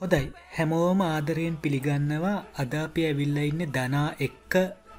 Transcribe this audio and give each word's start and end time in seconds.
හොදයි 0.00 0.26
හැමෝම 0.54 1.00
ආදරයෙන් 1.04 1.54
පිළිගන්නවා 1.56 2.36
අද 2.58 2.74
අපි 2.80 3.06
ඇවිල්ල 3.06 3.38
ඉන්න 3.40 3.62
දනා 3.76 4.06
එක්ක 4.20 4.54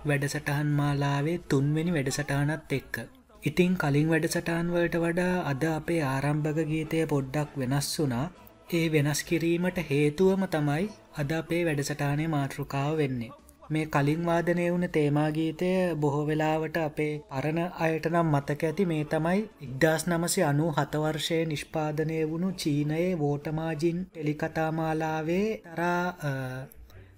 වැඩසටහන් 0.05 0.70
මාලාවේ 0.80 1.38
තුන්වෙනි 1.50 1.91
වැඩසටහනත් 1.91 2.76
එක්ක. 2.80 2.96
ඉතිං 3.44 3.74
කලින් 3.76 4.10
වැඩසටහන්වලට 4.10 4.98
වඩා 4.98 5.36
අද 5.46 5.64
අපේ 5.70 6.02
ආරම්භක 6.05 6.60
ගීතය 6.72 7.04
පොඩ්ඩක් 7.05 7.60
වෙනස් 7.62 7.91
වුනා 7.96 8.26
ඒ 8.72 8.86
වෙනස් 8.90 9.22
කිරීමට 9.24 9.80
හේතුවම 9.90 10.44
තමයි 10.50 10.90
අද 11.18 11.32
අපේ 11.34 11.62
වැඩසටානය 11.68 12.27
මාතෘකාව 12.30 12.91
වෙන්නේ. 12.98 13.32
මේ 13.71 13.85
කලින් 13.87 14.26
වාදනය 14.26 14.65
වුණ 14.68 14.87
තේමාගීතය 14.90 15.71
බොහෝ 15.98 16.26
වෙලාවට 16.27 16.77
අපේ 16.79 17.13
පරණ 17.29 17.59
අයට 17.79 18.09
නම් 18.09 18.27
මතක 18.32 18.62
ඇති. 18.63 18.85
මේ 18.85 19.04
තමයි 19.05 19.40
ඉක්දස් 19.62 20.07
නමසි 20.07 20.43
අනු 20.43 20.68
හතවර්ෂය 20.73 21.40
නිෂ්පාදනය 21.46 22.20
වුණු 22.26 22.51
චීනයේ 22.55 23.09
වෝටමාජින් 23.20 24.05
ටෙලිකතාමාලාවේ 24.05 25.48
තරා 25.65 26.05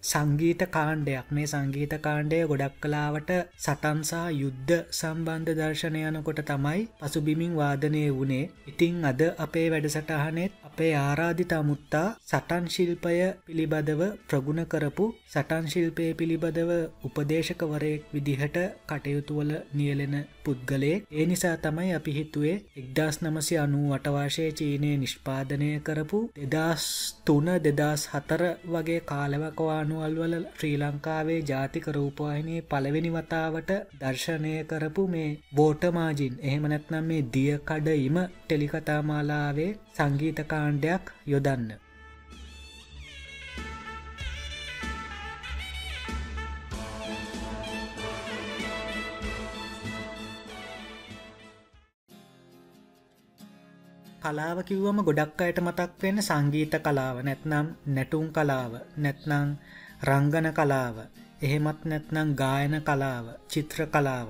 සංගීත 0.04 0.62
කාණ්ඩයක්. 0.70 1.28
මේ 1.32 1.48
සංගීත 1.48 1.94
කාණ්ඩය 2.00 2.40
ගොඩක් 2.46 2.76
කලාවට 2.80 3.32
සටන්සා 3.58 4.28
යුද්ධ 4.34 4.76
සම්බන්ධ 4.92 5.54
දර්ශනය 5.54 6.02
යනකොට 6.10 6.42
තමයි 6.44 6.82
පසුබිමින් 7.02 7.54
වාදනය 7.56 8.04
වුණේ. 8.12 8.52
ඉතිං 8.68 9.06
අද 9.06 9.22
අපේ 9.38 9.68
වැඩසටහනෙත් 9.70 10.52
අපේ 10.66 10.94
ආරාධිතාමුත්තා 10.98 12.08
සටන් 12.24 12.66
ශිල්පය 12.68 13.18
පිළිබඳව 13.46 14.02
ප්‍රගුණ 14.28 14.62
කරපු 14.68 15.06
සටන් 15.28 15.66
ශිල්පය 15.68 16.06
පිළිබඳව 16.16 16.72
උපදේශකවරයෙක් 17.08 18.08
විදිහට 18.14 18.58
කටයුතුවල 18.90 19.52
නියලෙන 19.74 20.16
පුද්ගලේ 20.44 20.96
ඒ 21.12 21.26
නිසා 21.26 21.56
තමයි 21.58 21.92
අපි 21.94 22.12
හිතුවේ 22.14 22.56
එක්දස් 22.78 23.20
නමසි 23.24 23.56
අනු 23.58 23.82
වටවාශය 23.86 24.48
චීනය 24.54 24.92
නිෂ්පාදනය 24.98 25.70
කරපු 25.82 26.20
දෙදස් 26.54 26.88
තුන 27.24 27.48
දෙදස් 27.62 28.02
හතර 28.12 28.44
වගේ 28.68 29.00
කාලවකවානු 29.04 29.93
අනුවල්වල 29.96 30.36
ශ්‍රී 30.50 30.78
ලංකාවේ 30.78 31.40
ජාතික 31.42 31.88
රූපවාහිනයේ 31.88 32.62
පළවෙනි 32.64 33.12
වතාවට 33.16 33.72
දර්ශනය 34.02 34.54
කරපු 34.66 35.04
මේ 35.08 35.30
බෝටමාජින් 35.56 36.42
එහෙමනැත්නම් 36.42 37.08
මේ 37.10 37.22
දිය 37.34 37.54
කඩඉම 37.68 38.18
ටෙලිකතාමාලාවේ 38.24 39.72
සංගීත 39.96 40.40
කාණ්ඩයක් 40.48 41.16
යොදන්න. 41.28 41.68
කලාව 54.24 54.58
කිව්වම 54.64 55.00
ගොඩක් 55.08 55.42
අයට 55.44 55.60
මතක් 55.60 55.92
වෙන 56.02 56.18
සංගීත 56.22 56.76
කලාව 56.84 57.16
නැත්නම් 57.22 57.66
නැටුම් 57.88 58.28
කලාව 58.36 58.74
නැත්නං 58.98 59.50
රංගන 60.04 60.48
කලාව. 60.52 60.98
එහෙමත් 61.42 61.80
නැත්නම් 61.84 62.30
ගායන 62.36 62.76
කලාව 62.82 63.26
චිත්‍ර 63.48 63.80
කලාව. 63.88 64.30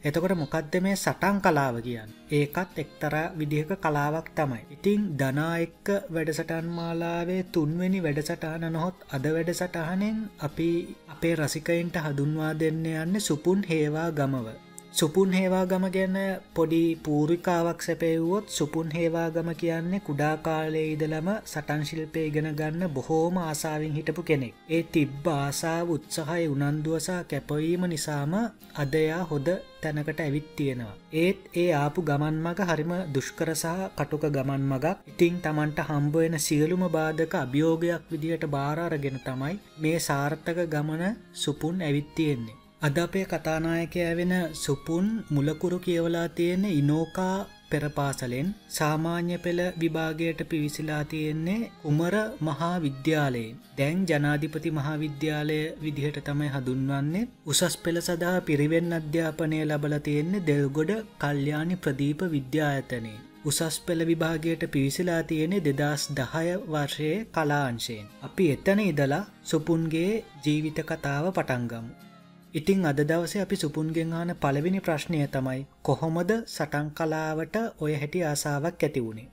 එතකොට 0.00 0.32
මොකක්ද 0.34 0.74
මේ 0.80 0.96
සටන් 0.96 1.36
කලාව 1.38 1.74
කියන්න? 1.78 2.10
ඒකත් 2.30 2.78
එක්තරා 2.78 3.32
විදිහක 3.32 3.72
කලාවක් 3.76 4.28
තමයි. 4.32 4.62
ඉතිං 4.70 5.02
දනා 5.14 5.54
එක්ක 5.58 5.88
වැඩසටන් 6.08 6.66
මාලාවේ 6.70 7.42
තුන්වෙනි 7.52 7.98
වැඩසටහන 8.00 8.64
නොහොත් 8.68 8.96
අද 9.10 9.24
වැඩසටහනෙන් 9.28 10.18
අපි 10.40 10.70
අපේ 11.08 11.34
රසිකයින්ට 11.36 11.96
හඳුන්වා 11.98 12.52
දෙන්න 12.54 12.84
යන්න 12.94 13.20
සුපුන් 13.20 13.60
හේවා 13.64 14.08
ගමව. 14.12 14.69
සුපුන් 14.92 15.30
හේවාගම 15.30 15.84
ගැන 15.88 16.16
පොඩි 16.52 16.98
පූරිකාවක් 16.98 17.80
සැපෙව්වොත් 17.80 18.44
සුපුන් 18.48 18.88
හේවාගම 18.90 19.48
කියන්නේ 19.54 20.00
කුඩා 20.00 20.36
කාලේ 20.38 20.86
ඉදලම 20.88 21.28
සටන් 21.42 21.82
ශිල්පය 21.84 22.20
ඉගෙන 22.26 22.48
ගන්න 22.52 22.90
බොහෝම 22.90 23.36
ආසාාවෙන් 23.40 23.92
හිටපු 23.92 24.22
කෙනෙක්. 24.22 24.54
ඒ 24.68 24.82
තිබ්බ 24.84 25.26
ආසාාව 25.34 25.90
උත්සහය 25.90 26.42
උනන්දුවසා 26.48 27.20
කැපවීම 27.24 27.82
නිසාම 27.86 28.34
අදයා 28.76 29.22
හොද 29.24 29.48
තැනකට 29.80 30.20
ඇවිත් 30.20 30.48
තියෙනවා. 30.56 30.94
ඒත් 31.14 31.40
ඒ 31.54 31.70
ආපු 31.74 32.02
ගමන් 32.02 32.36
මග 32.44 32.68
හරිම 32.68 32.94
දුෂ්කරසාහ 33.14 33.90
කටුක 33.96 34.24
ගමන් 34.28 34.64
මගක් 34.64 34.96
ඉතිං 35.06 35.36
තමන්ට 35.40 35.86
හම්බුවෙන 35.88 36.38
සියලුම 36.40 36.82
බාධක 36.90 37.34
අභියෝගයක් 37.36 38.10
විදිහට 38.10 38.46
බාරාරගෙන 38.48 39.20
තමයි 39.20 39.54
මේ 39.78 39.98
සාර්ථක 40.00 40.58
ගමන 40.68 41.04
සුපුන් 41.34 41.78
ඇවිත් 41.80 42.10
තියෙන්නේ. 42.14 42.59
අද 42.82 42.98
අපේ 42.98 43.24
කතානායකය 43.26 44.04
වෙන 44.18 44.34
සුපුන් 44.56 45.08
මුලකුරු 45.30 45.78
කියවලා 45.78 46.28
තියෙන 46.30 46.62
ඉනෝකා 46.70 47.34
පෙරපාසලෙන් 47.70 48.48
සාමාන්‍ය 48.70 49.36
පෙළ 49.38 49.60
විභාගයට 49.80 50.40
පිවිසිලා 50.44 51.02
තියෙන්නේ 51.04 51.68
උමර 51.84 52.16
මහා 52.40 52.72
විද්‍යාලයෙන් 52.78 53.60
දැන් 53.78 54.00
ජනාධිපති 54.06 54.74
මහාවිද්‍යාලය 54.78 55.60
විදිහට 55.82 56.20
තමයි 56.24 56.50
හඳුන්වන්නේ 56.50 57.28
උසස් 57.46 57.76
පෙළ 57.78 58.00
සඳහා 58.00 58.36
පිරිවෙන් 58.42 58.92
අධ්‍යාපනය 58.94 59.60
ලබල 59.62 59.96
තියෙන්නේ 60.02 60.44
දෙල්ගොඩ 60.44 60.92
කල්්‍යානි 61.20 61.76
ප්‍රදීප 61.78 62.28
විද්‍යායතනයේ 62.30 63.18
උසස් 63.44 63.76
පෙළ 63.82 64.02
විභාගයට 64.06 64.70
පිවිසිලා 64.70 65.22
තියෙනෙ 65.24 65.58
දෙදස් 65.62 66.02
දහය 66.12 66.46
වර්ෂයේ 66.66 67.16
කලාංශයෙන්. 67.30 68.12
අපි 68.22 68.46
එතන 68.50 68.80
ඉදලා 68.82 69.24
සුපුන්ගේ 69.44 70.12
ජීවිත 70.44 70.80
කතාව 70.84 71.26
පටන්ගමු. 71.32 72.09
ඉතිං 72.50 72.82
අද 72.84 72.98
දවසේ 73.00 73.42
අපි 73.42 73.56
සුපුන්ගෙන් 73.56 74.12
ආන 74.12 74.30
පළවෙනි 74.34 74.80
ප්‍රශ්නය 74.80 75.18
තමයි 75.28 75.60
කොහොමද 75.82 76.30
සටන් 76.46 76.86
කලාවට 76.90 77.56
ඔය 77.78 77.92
හැටි 77.94 78.22
ආසාාවක් 78.24 78.82
ඇති 78.86 79.00
වුණේ 79.00 79.28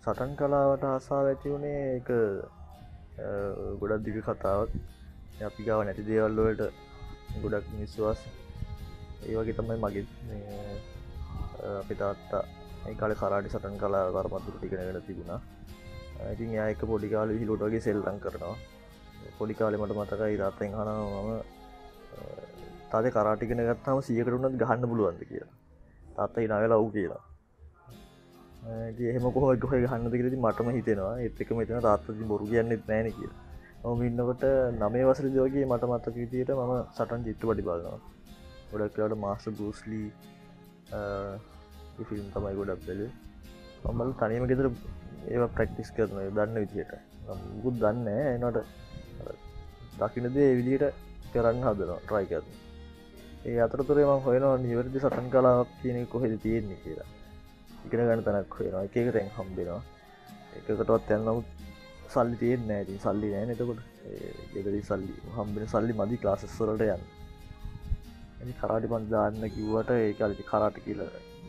සටන් 0.00 0.32
කලාවට 0.38 0.84
ආසාාව 0.86 1.26
ඇති 1.26 1.50
වුණේ 1.52 1.80
එක 1.96 2.08
ගොඩක් 3.80 4.04
දිග 4.06 4.16
කතාවක්. 4.20 4.70
අපි 5.48 5.66
ගාව 5.66 5.80
නැති 5.84 6.04
දේවල්ලට 6.06 6.62
ගොඩක් 7.42 7.66
නිස්වාස් 7.74 8.20
ඒ 9.24 9.34
වගේ 9.36 9.56
තමයි 9.58 9.76
මගේ 9.82 10.04
අපි 11.80 11.94
තාත්තා 11.94 12.42
ඒ 12.86 12.94
කාල 12.94 13.14
කරාටි 13.14 13.52
සටන් 13.52 13.76
කලා 13.82 14.04
කරමත්තුර 14.14 14.54
ටිකනගෙන 14.54 15.02
තිබුණා. 15.08 15.40
ඉතින් 16.32 16.56
ඒක 16.56 16.86
පොඩිකාල 16.90 17.36
හිලුටගේ 17.40 17.80
සෙල්ලං 17.80 18.18
කරනවා. 18.24 18.56
පොඩිකාලෙමට 19.38 19.94
මතකයි 19.98 20.40
රත්තෙන් 20.40 20.72
හනම 20.78 21.28
තාද 22.90 23.06
කරාටිගෙන 23.14 23.62
ගත්තාම 23.68 24.02
සියකරුණත් 24.08 24.58
ගහන්න 24.62 24.90
පුළුවන්ද 24.90 25.22
කියලා. 25.30 25.52
තාත්ත 26.16 26.36
ඉනාවෙලා 26.46 26.80
වූ 26.82 26.92
කියලා. 26.96 27.22
එහෙම 29.08 29.24
කොහ 29.34 29.44
ගොහ 29.62 29.72
ගහන්න 29.84 30.10
කිරති 30.12 30.36
මටම 30.36 30.68
හිතෙනවා. 30.76 31.14
එත්තක 31.26 31.50
මෙතන 31.58 31.80
තාත්තති 31.88 32.28
බොරු 32.32 32.44
කියන්නෙත් 32.52 32.84
නෑන 32.90 33.08
කිය 33.16 33.30
ඔම 33.84 34.02
ඉන්නකොට 34.08 34.44
නමේ 34.80 35.04
වසර 35.08 35.26
දෝගේ 35.34 35.64
මට 35.70 35.84
මත්තක 35.90 36.16
විතියට 36.20 36.50
මම 36.54 36.72
සටන් 36.96 37.24
චිත්තු 37.26 37.44
පටි 37.48 37.64
බලනවා 37.66 37.98
ගොඩක්ලාට 38.70 39.16
මාස්ට 39.24 39.50
බූස්ලී 39.58 40.08
ෆිල්ම් 42.08 42.26
තමයි 42.34 42.54
ගොඩක් 42.58 42.86
බැලේ 42.86 43.10
මමල් 43.84 44.12
තනීම 44.20 44.46
ගෙතර 44.50 44.66
ඒවා 45.32 45.50
ප්‍රක්ටිස් 45.56 45.90
කරන 45.96 46.16
දන්න 46.36 46.56
විදියට. 46.62 46.94
මුකුත් 47.50 47.76
දන්න 47.82 48.08
එනට 48.08 48.58
දකිනදේ 50.00 50.50
විදියට 50.58 50.84
කරන්න 51.34 51.66
හදනවා 51.66 52.00
ට්‍රයි 52.04 52.26
කරන 52.30 52.54
ඒ 53.46 53.58
අතරතුරේ 53.64 54.04
මං 54.08 54.22
හොයනවා 54.26 54.58
නිවැරදි 54.60 55.00
සටන් 55.00 55.26
කලාවක් 55.32 55.72
කියන 55.80 56.06
කොහෙද 56.12 56.34
තියෙන්නේ 56.44 56.78
කියලා. 56.84 57.08
ඉගෙන 57.86 58.00
ගන්න 58.00 58.22
තැනක් 58.26 58.54
හොයෙනවා. 58.58 58.84
එක 58.86 58.94
තැන් 59.16 59.28
හම්බෙනවා. 59.36 59.82
එකකටවත් 60.58 61.10
යන්නමුත් 61.16 61.48
සල්ලි 62.14 62.36
තියෙන් 62.42 62.62
නෑති 62.68 62.94
සල්ලි 63.02 63.28
නෑ 63.32 63.46
නතකොට 63.48 63.82
ගෙදරි 64.54 64.80
සල්ලි 64.88 65.14
හම්බෙන 65.36 65.68
සල්ලි 65.72 65.96
මදි 65.98 66.18
ලාසස්වලට 66.22 66.84
යන්න. 66.86 67.04
ඇනි 68.38 68.54
කරාටි 68.60 68.90
පන්ද 68.92 69.10
දාන්න 69.14 69.44
කිව්වට 69.56 69.90
ඒ 69.96 70.14
අලිති 70.26 70.46
කරාට 70.52 70.78
කියල 70.86 71.02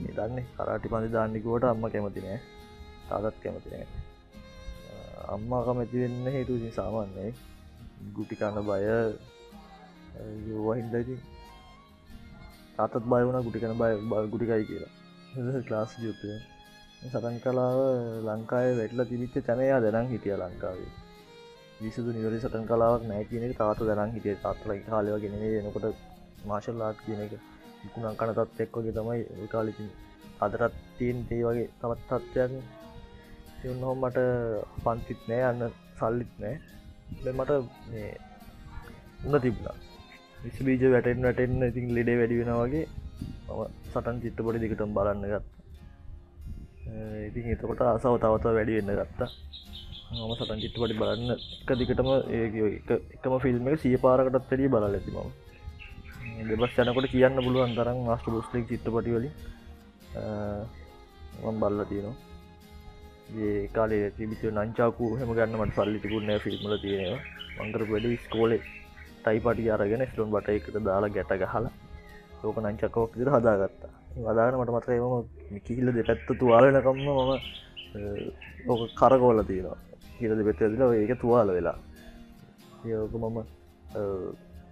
දන්න. 0.09 0.41
කරාටි 0.57 0.91
පන්දි 0.93 1.13
දාන්නෙකුවට 1.15 1.69
අම්ම 1.69 1.87
කැමති 1.93 2.25
නෑ 2.25 2.39
තාදත් 3.09 3.39
කැමති 3.43 3.71
නෑ 3.73 3.87
අම්මා 5.35 5.61
කමැති 5.67 6.03
වෙන්න 6.03 6.27
හේතු 6.35 6.59
සාමාන්‍යයි 6.79 7.31
ගුටිකන්න 8.17 8.59
බය 8.67 8.83
යෝවහින්දති 10.47 11.15
තාතත් 12.77 13.06
බය 13.06 13.21
වුණ 13.23 13.44
ගුටිකන 13.44 13.73
බය 13.75 13.94
බල් 14.03 14.27
ගුටිකයි 14.27 14.65
කියලා. 14.65 14.94
ක්ලාස් 15.67 15.91
යුත්තය 16.00 16.35
සටන් 17.03 17.38
කලාව 17.44 17.79
ලංකාය 18.27 18.69
වැටල 18.77 19.01
තිබිච්ච 19.06 19.35
තැනයා 19.41 19.79
දැනන් 19.81 20.12
හිටිය 20.12 20.35
ලංකාවේ. 20.35 20.91
විසුදු 21.79 22.09
නිවරි 22.12 22.39
සටන් 22.39 22.65
කලාවක් 22.65 23.03
නෑ 23.03 23.23
කියනෙ 23.25 23.53
තාත 23.53 23.79
දැනන් 23.81 24.15
හිටිය. 24.15 24.35
තාත්ලයි 24.38 24.79
කාලව 24.85 25.17
ගෙනේ 25.23 25.51
එනකොට 25.59 25.85
මාශල්ලාත් 26.45 26.97
කියන 27.06 27.21
එක 27.25 27.33
ඉකුණන් 27.85 28.18
කනතත් 28.19 28.61
එක්වගේ 28.61 28.94
තමයි 28.94 29.47
කාලිති 29.47 29.85
අදරත් 30.39 30.75
තියෙන් 30.97 31.18
ඒ 31.31 31.41
වගේ 31.44 31.68
තමත් 31.79 32.01
තත්ත්වයන් 32.09 32.53
එවන්නහොම 33.63 34.00
මට 34.03 34.19
පන්තිත් 34.83 35.21
නෑ 35.29 35.44
අන්න 35.50 35.61
සල්ලිත් 35.97 36.33
නෑ 36.39 37.33
මට 37.33 37.51
උන්න 39.25 39.41
තිබ්ලා 39.41 39.75
විස් 40.45 40.57
බීජ 40.68 40.83
වැටෙන් 40.94 41.27
වැටෙන්න්න 41.27 41.68
ඉතින් 41.69 41.94
ලෙඩේ 41.97 42.18
වැඩි 42.21 42.39
වෙන 42.39 42.53
වගේ 42.62 42.86
මම 43.50 43.62
සටන් 43.92 44.18
චිත්ත 44.24 44.39
පොඩි 44.45 44.63
දෙකටම් 44.63 44.95
බලන්න 44.97 45.30
ගත්ත. 45.31 45.45
ඉතින් 47.30 47.53
එතකොට 47.53 47.81
අසාව 47.83 48.15
තවත 48.24 48.45
වැඩි 48.57 48.77
වෙන්න 48.77 48.92
ගත්තා. 49.00 49.30
මම 50.13 50.33
සටන් 50.36 50.62
චිත්‍රපටි 50.63 50.95
බලන්න 51.00 51.31
එක 51.33 51.71
දිකටම 51.80 52.09
ඒ 52.36 52.45
එකම 53.15 53.33
ෆිල්ම් 53.44 53.68
එක 53.69 53.81
සිය 53.83 53.97
පාරකටත් 54.03 54.45
තැරී 54.50 54.71
බල 54.74 54.86
ඇති 54.88 55.12
මම. 55.13 55.30
දෙබස් 56.50 56.77
යනකොට 56.81 57.07
කියන්න 57.13 57.44
පුළුවන් 57.45 57.74
තරම් 57.77 58.00
මස්ට 58.06 58.30
බස්ලික් 58.36 58.65
චිත්‍රපටි 58.69 59.15
වලින් 59.15 59.33
මම් 61.44 61.57
බල්ල 61.62 61.80
තියෙනවා. 61.92 62.15
ඒ 63.42 63.59
කාලේ 63.75 64.06
තිබිච 64.18 64.42
නංචාකු 64.53 65.06
හෙම 65.19 65.30
ගන්නමට 65.38 65.75
සල්ලි 65.77 66.00
තිබුණ 66.03 66.31
ෆිල්ම්ල 66.45 66.75
තියෙනවා. 66.86 67.19
මංකර 67.57 67.83
වැඩ 67.92 68.07
ස්කෝලේ 68.25 68.62
ටයි 69.25 69.39
පටි 69.45 69.69
අරගෙන 69.75 70.06
ස්ටෝන් 70.10 70.33
බට 70.33 70.57
එකට 70.60 70.77
දාලා 70.88 71.13
ගැට 71.16 71.31
ගහලා 71.44 71.72
ඕක 72.45 72.57
නංචකෝක් 72.63 73.12
දිර 73.19 73.30
හදාගත්තා. 73.36 73.92
වදාගන 74.25 74.57
මට 74.62 74.72
මතක 74.75 74.89
එම 75.50 75.60
කිහිල්ල 75.68 75.89
දෙ 75.95 76.04
පැත්ත 76.10 76.27
තුවාලනකම්ම 76.42 77.00
මම 77.06 77.31
ඕක 78.72 78.81
කරකෝල 79.00 79.39
තියෙනවා. 79.50 79.77
හිරද 80.19 80.39
පෙත්තදිල 80.48 80.83
ඒක 80.94 81.13
තුවාල 81.24 81.50
වෙලා. 81.57 81.77
යෝක 82.92 83.13
මම 83.22 83.38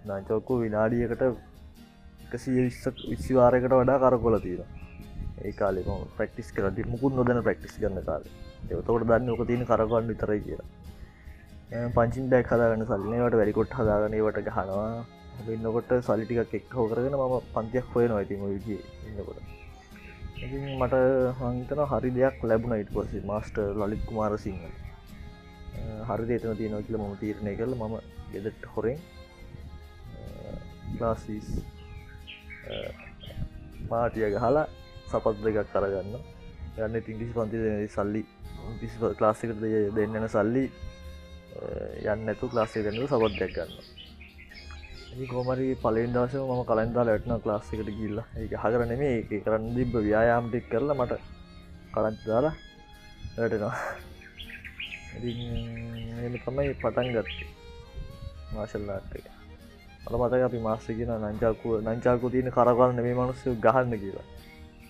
නංචෝක්කු 0.08 0.52
විනාඩියකට 0.62 1.22
එකසිය 2.26 2.60
විස්ස 2.66 2.84
විශ්වාරයකට 3.10 3.74
වඩා 3.80 3.98
කරකොල 4.04 4.36
තියෙන 4.46 4.70
ඒ 5.44 5.52
කාලෙම 5.60 5.90
ප්‍රක්ටිස් 6.16 6.48
කරට 6.56 6.78
මුකුත් 6.92 7.12
නොදන 7.18 7.42
ප්‍රක්ටිස් 7.46 7.74
ගන්න 7.82 8.06
කාල. 8.08 8.24
එවතකොට 8.70 9.06
දන්න 9.10 9.30
ඕක 9.32 9.46
තියෙන 9.48 9.66
කරගන්න 9.70 10.10
විතරයි 10.12 10.40
කියලා. 10.46 10.68
පංචින් 11.70 12.26
ඩැක් 12.28 12.46
හදාගන්න 12.46 12.86
සල්ලනවට 12.86 13.36
වැඩිකොට් 13.38 13.74
හදාගනීවට 13.78 14.40
ගහනවා. 14.46 15.04
ඉන්නකොට 15.50 15.90
සලිටිකක් 16.02 16.54
එක් 16.54 16.74
හෝ 16.74 16.86
කරගෙන 16.88 17.16
මම 17.16 17.34
පන්තියක් 17.54 17.86
හොය 17.92 18.06
නොයිති 18.08 18.40
විදිිය 18.42 18.80
ඉන්නකොට. 19.08 19.38
මට 20.78 20.94
හංතන 21.38 21.80
හරි 21.90 22.10
දෙයක් 22.10 22.36
ලැබුණ 22.44 22.76
ඉට 22.76 22.90
පසේ 22.92 23.22
මස්ට 23.22 23.56
ලලික් 23.80 24.02
කුමාර 24.06 24.36
සිංහ 24.38 24.60
හරි 26.08 26.24
දේතන 26.28 26.56
තියනෝ 26.56 26.82
කියල 26.82 26.98
මම 26.98 27.14
තීරණය 27.20 27.52
කරල 27.56 27.74
මම 27.74 27.94
ගෙදට 28.32 28.64
හොරෙන් 28.72 28.98
ලාසිස් 31.00 31.48
පාටිය 33.88 34.30
ගහලා 34.34 34.66
සපත් 35.10 35.36
දෙකක් 35.44 35.68
කරගන්න 35.72 36.14
යන්න 36.78 36.98
ඉතිංගිසි 37.00 37.32
පන්ති 37.32 37.88
සල්ලි 37.88 38.22
ලාසිකට 39.20 39.64
දෙන්නන 39.96 40.28
සල්ලි 40.28 40.64
යන්න 42.04 42.30
ඇතු 42.30 42.50
ලාසේ 42.56 42.82
ගන්නු 42.84 43.06
සබත් 43.08 43.34
දැක් 43.40 43.54
ගන්න. 43.56 43.72
කෝමරි 45.30 45.66
පලෙන් 45.82 46.14
දවස 46.14 46.34
ම 46.48 46.62
කලන්දා 46.70 47.04
ලටන 47.06 47.46
ලාස්සකට 47.50 47.90
ගිල්ල 47.98 48.18
ඒ 48.38 48.46
හකර 48.52 48.82
නෙමේ 48.92 49.12
ඒ 49.18 49.40
කරන්න 49.44 49.74
දිබ 49.76 49.92
ව්‍යයාම්ටික් 49.98 50.64
කරලා 50.72 50.98
මට 50.98 51.20
කරන්ති 51.94 52.24
දාලා 52.30 52.54
වැටෙනවා. 53.36 53.76
එම 56.26 56.34
තමයි 56.44 56.74
පටන් 56.82 57.08
ගත්තේ. 57.16 57.48
මාශල්ලාට 58.54 59.14
එක. 59.18 59.26
අල 60.06 60.14
මතක 60.18 60.42
අපි 60.48 60.58
මාස්සගෙන 60.68 61.12
නංචාකුව 61.24 61.72
නංචාකු 61.84 62.32
තියන 62.34 62.50
කරගල් 62.56 62.90
නෙමේ 62.98 63.14
මනුස්සය 63.14 63.54
ගහන්න 63.64 63.94
කියලා. 64.02 64.26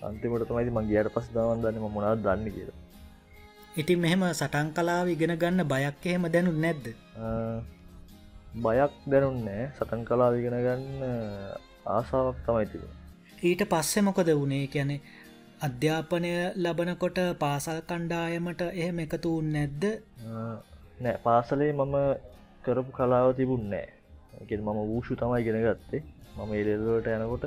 අන්තිමට 0.01 0.47
තමයි 0.49 0.73
මංගේයට 0.77 1.13
පස් 1.13 1.29
දවන් 1.35 1.61
දන්නම 1.63 1.87
මොනාද 1.89 2.19
දන්න 2.25 2.49
කියලා. 2.55 2.79
ඉතින් 3.75 3.99
මෙහෙම 3.99 4.21
සටන් 4.29 4.67
කලාව 4.71 5.07
ඉගෙන 5.09 5.33
ගන්න 5.35 5.61
බයක් 5.65 6.05
එහෙම 6.05 6.25
දැනු 6.29 6.51
නැද්ද? 6.55 6.85
බයක් 8.57 8.93
දැනුන්නෑ 9.05 9.65
සටන් 9.69 10.05
කලාව 10.07 10.37
ඉගෙන 10.39 10.55
ගන්න 10.57 11.03
ආසාාවක් 11.87 12.39
තමයි 12.45 12.69
තිබ 12.71 12.83
ඊට 13.43 13.63
පස්සෙ 13.67 13.99
මොකද 14.01 14.31
වුණේ 14.33 14.61
කියැනෙ 14.67 14.97
අධ්‍යාපනය 15.61 16.31
ලබනකොට 16.55 17.19
පාසල් 17.37 17.83
කණ්ඩායමට 17.83 18.61
එහෙම 18.63 18.99
එකතු 18.99 19.33
නැද්ද? 19.49 19.83
නෑ. 20.99 21.17
පාසලේ 21.19 21.71
මම 21.73 21.95
කරපු 22.63 22.91
කලාව 22.93 23.35
තිබුන්නෑ 23.35 23.87
එක 24.41 24.51
මම 24.57 24.81
වූෂු 24.87 25.13
තමයි 25.17 25.43
ගෙන 25.43 25.61
ගත්තේ. 25.61 26.03
මම 26.37 26.51
ඒලෙදවට 26.53 27.13
යනකොට 27.13 27.45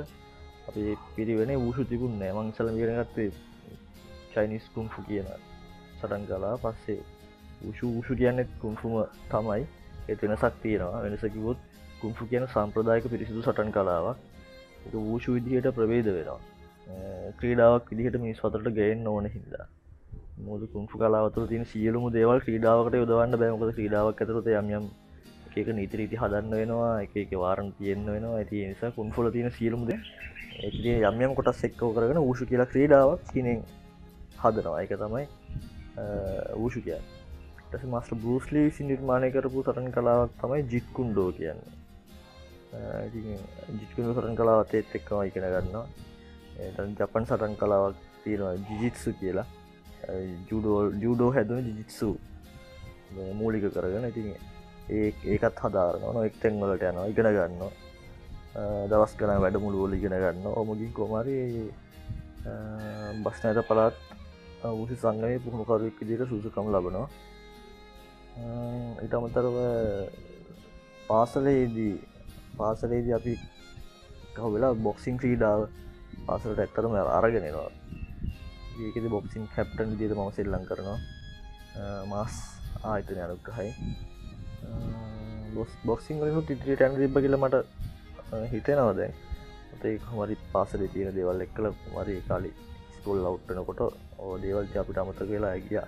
අපි 0.67 0.97
පිරිවෙන 1.15 1.57
වූෂු 1.57 1.83
තිබුන්නෑ 1.85 2.33
මංසල 2.37 2.75
ගෙන 2.77 2.97
ගත්තේ 2.99 3.31
චයිනිස් 4.33 4.65
කුම්ෆු 4.75 5.01
කියන 5.03 5.29
සටන් 5.99 6.23
කලා 6.29 6.55
පස්සේ 6.63 7.01
වෂු 7.61 7.87
වෂු 7.95 8.13
කියන්නෙත් 8.15 8.49
කුම්ෆුම 8.61 8.93
තමයි. 9.31 9.63
එත් 10.07 10.21
වෙනසක් 10.23 10.55
තියෙනවා. 10.63 11.01
වෙනසකිවොත් 11.05 11.57
කුම්ෆු 12.01 12.23
කියන 12.31 12.45
සම්ප්‍රදායක 12.47 13.05
පිරිසිදු 13.13 13.41
සටන් 13.41 13.71
කලාවක්. 13.71 14.17
වූෂු 14.93 15.35
විදිහයට 15.35 15.67
ප්‍රවේද 15.75 16.07
වෙනවා. 16.09 16.39
ක්‍රීඩාවක් 17.39 17.91
විදිහට 17.91 18.17
මිනිස් 18.23 18.39
වතට 18.43 18.73
ගයෙන් 18.77 19.07
ඕන 19.07 19.25
හින්දා. 19.27 19.65
මුද 20.39 20.61
කුම්පු 20.73 20.95
කලාවතුර 20.97 21.47
තින 21.47 21.65
සියලුම 21.65 22.05
දේවල් 22.13 22.39
ක්‍රීඩාවකට 22.45 22.95
යොදවන්න 23.01 23.39
බෑමක 23.41 23.75
ක්‍රීඩාවක් 23.77 24.21
ඇතරත 24.21 24.47
යම්යම් 24.53 24.85
එක 25.51 25.67
නීතිරීති 25.77 26.21
හදන්න 26.21 26.55
වෙනවා. 26.59 26.93
එක 27.03 27.13
එක 27.23 27.31
වාරන් 27.43 27.73
තියෙන්න්න 27.77 28.13
වෙනවා. 28.15 28.37
ඇති 28.39 28.65
නිසා 28.67 28.91
කුන්ෆොල 28.91 29.31
තියෙන 29.35 29.51
සියලුම්ද 29.57 29.91
ඒ 29.91 30.95
යම්යම් 31.09 31.35
කොටස් 31.37 31.61
එක්කෝ 31.67 31.91
කරගෙන 31.97 32.21
ූෂු 32.21 32.49
කියලා 32.51 32.71
ක්‍රීඩාවක් 32.73 33.21
තිනෙන් 33.33 33.59
හදනවා. 34.43 34.81
එක 34.83 34.95
තමයි 35.03 35.25
ඌෂු 36.57 36.81
කිය 36.81 36.99
ටස 37.69 37.83
මස්ට 37.85 38.17
බෘස්ලි 38.23 38.65
විසි 38.67 38.83
නිර්මාණය 38.83 39.29
කරපු 39.33 39.63
සටන් 39.63 39.91
කලාවක් 39.95 40.31
තමයි 40.41 40.61
ජිත්කුන්්ඩෝ 40.71 41.29
කියන්න. 41.37 41.59
ජිත්කුණු 43.79 44.13
සටන් 44.13 44.39
කලාවත් 44.39 44.73
ඒත් 44.73 44.95
එක්කම 44.99 45.21
ඉගෙන 45.29 45.45
ගන්නවා. 45.55 45.85
ජපන් 46.97 47.29
සටන් 47.29 47.59
කලාවක් 47.61 47.97
තියෙනවා 48.23 48.55
ජිජිත්සු 48.69 49.13
කියලා. 49.19 49.47
ජුඩෝ 50.49 50.79
ජුඩෝ 51.03 51.29
හැදුව 51.35 51.61
ජිජිත්සු. 51.67 52.09
මූලික 53.33 53.69
කරගෙන 53.73 54.09
ඉතින් 54.09 54.33
ඒ 54.89 55.13
ඒකත් 55.25 55.61
හදාරන 55.63 56.01
නො 56.15 56.25
එක්තැන්වලට 56.29 56.83
යනවා 56.83 57.07
ඉගෙන 57.13 57.29
ගන්න 57.35 57.61
දවස් 58.89 59.13
කන 59.17 59.41
වැඩ 59.43 59.57
මුළුවල 59.63 59.93
ඉගෙන 59.97 60.15
ගන්න 60.23 60.45
ඕමගින් 60.51 60.93
කොමරි 60.93 61.37
බස්නයට 63.23 63.61
පලාත් 63.67 63.97
උසි 64.61 64.95
සංගය 64.95 65.39
පුහුණුකරුවක් 65.39 65.99
විදිට 65.99 66.27
සුසුකම් 66.27 66.67
ලබනවා. 66.67 67.07
ඉට 69.03 69.13
අමතරව 69.13 69.55
පාසලේදී 71.07 71.95
පාසලේදී 72.57 73.13
අපි 73.13 73.33
කහවෙලා 74.35 74.73
බොක්සිං 74.77 75.15
ක්‍රීඩාව 75.17 75.61
පාසලට 76.27 76.59
ඇත්තරම 76.59 76.93
අරගෙනවා 77.11 77.69
ඒකෙද 78.79 79.05
බොක්සින් 79.09 79.47
කැප්ටන් 79.55 79.89
විදිට 79.91 80.17
මම 80.17 80.31
සෙල්ලං 80.31 80.65
කරනවා. 80.65 80.99
මස් 82.05 82.35
ආයතන 82.83 83.19
අනුක්කහයි 83.19 83.69
බොස් 85.53 85.71
බොක්සිං 85.85 86.19
වලු 86.19 86.41
ටිටියට 86.41 86.81
ඇන් 86.81 86.93
රිබ 86.95 87.15
කියල 87.17 87.35
මට 87.37 87.55
හිතෙනවද 88.51 88.99
ඒ 89.01 89.95
හමරි 90.05 90.35
පාසල 90.53 90.81
තියෙන 90.89 91.15
දේවල් 91.15 91.41
එක්කල 91.41 91.65
මරි 91.93 92.15
කාලි 92.27 92.51
ස්කෝල් 92.95 93.19
ලව්ටනකොට 93.23 94.08
ඕ 94.19 94.35
දේවල්ති 94.37 94.79
අපිට 94.79 94.97
අමත 94.97 95.21
කියලා 95.21 95.51
ඇගිය 95.51 95.79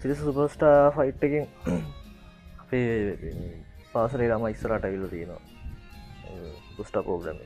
සිරිස 0.00 0.20
සුපස්ටා 0.20 0.90
ෆයිට්ටකින් 0.92 1.46
අපේ 2.62 2.88
පාසරේ 3.92 4.28
ළම 4.28 4.44
ඉස්සරට 4.48 4.84
ඇවිල 4.84 5.06
තියෙනවා. 5.08 5.40
පුස්ට 6.76 6.98
පෝග්‍රම 7.06 7.38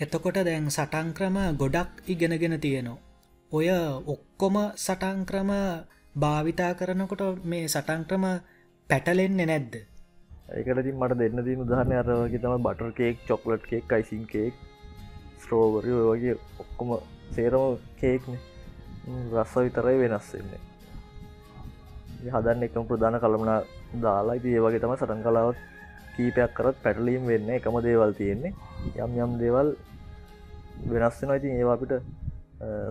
එතකොට 0.00 0.38
දැන් 0.42 0.70
සටන්ක්‍රම 0.70 1.36
ගොඩක් 1.56 1.90
ඉගෙනගෙන 2.06 2.56
තියෙනවා. 2.58 3.02
ඔය 3.52 3.68
ඔක්කොම 4.06 4.56
සටන්ක්‍රම 4.76 5.50
භාවිතා 6.14 6.72
කරනකොට 6.74 7.44
මේ 7.44 7.68
සටන්ක්‍රම 7.68 8.24
පැටලෙන්නේ 8.90 9.46
නැද්ද? 9.46 9.74
ඒකටති 10.50 10.92
මට 10.94 11.18
දෙන්න 11.20 11.44
දී 11.44 11.56
උදාහරණය 11.58 11.96
අරවගේ 11.96 12.40
තම 12.40 12.62
butter 12.62 12.90
cake 12.94 13.26
chocolate 13.28 13.66
cake 13.66 13.92
icing 13.92 14.24
cake 14.26 14.54
strawberry 15.36 15.92
වගේ 16.00 16.34
ඔක්කොම 16.58 16.90
සේරම 17.34 17.78
කේක්න 18.00 18.34
රස්ස 19.34 19.54
විතරයි 19.64 19.96
වෙනස් 20.02 20.28
වෙන්නේ. 20.34 20.60
හදන්න 22.34 22.66
එකම 22.66 22.84
ප්‍රධාන 22.90 23.20
කළමනා 23.22 23.60
දාලා 24.04 24.36
ඉති 24.40 24.56
ඒවගේ 24.56 24.82
තම 24.82 24.94
සටන් 24.96 25.24
කලාවත් 25.26 25.58
කීපයක් 26.16 26.52
කරත් 26.56 26.76
පැටලීම් 26.84 27.26
වෙන්න. 27.30 27.50
එකම 27.58 27.76
දේවල් 27.88 28.12
තියෙන්නේ. 28.20 28.54
යම් 29.04 29.12
යම් 29.24 29.32
දේවල් 29.42 29.68
වෙනස්සෙන 30.92 31.34
ඉතින් 31.38 31.58
ඒවා 31.60 31.76
අපිට 31.78 31.94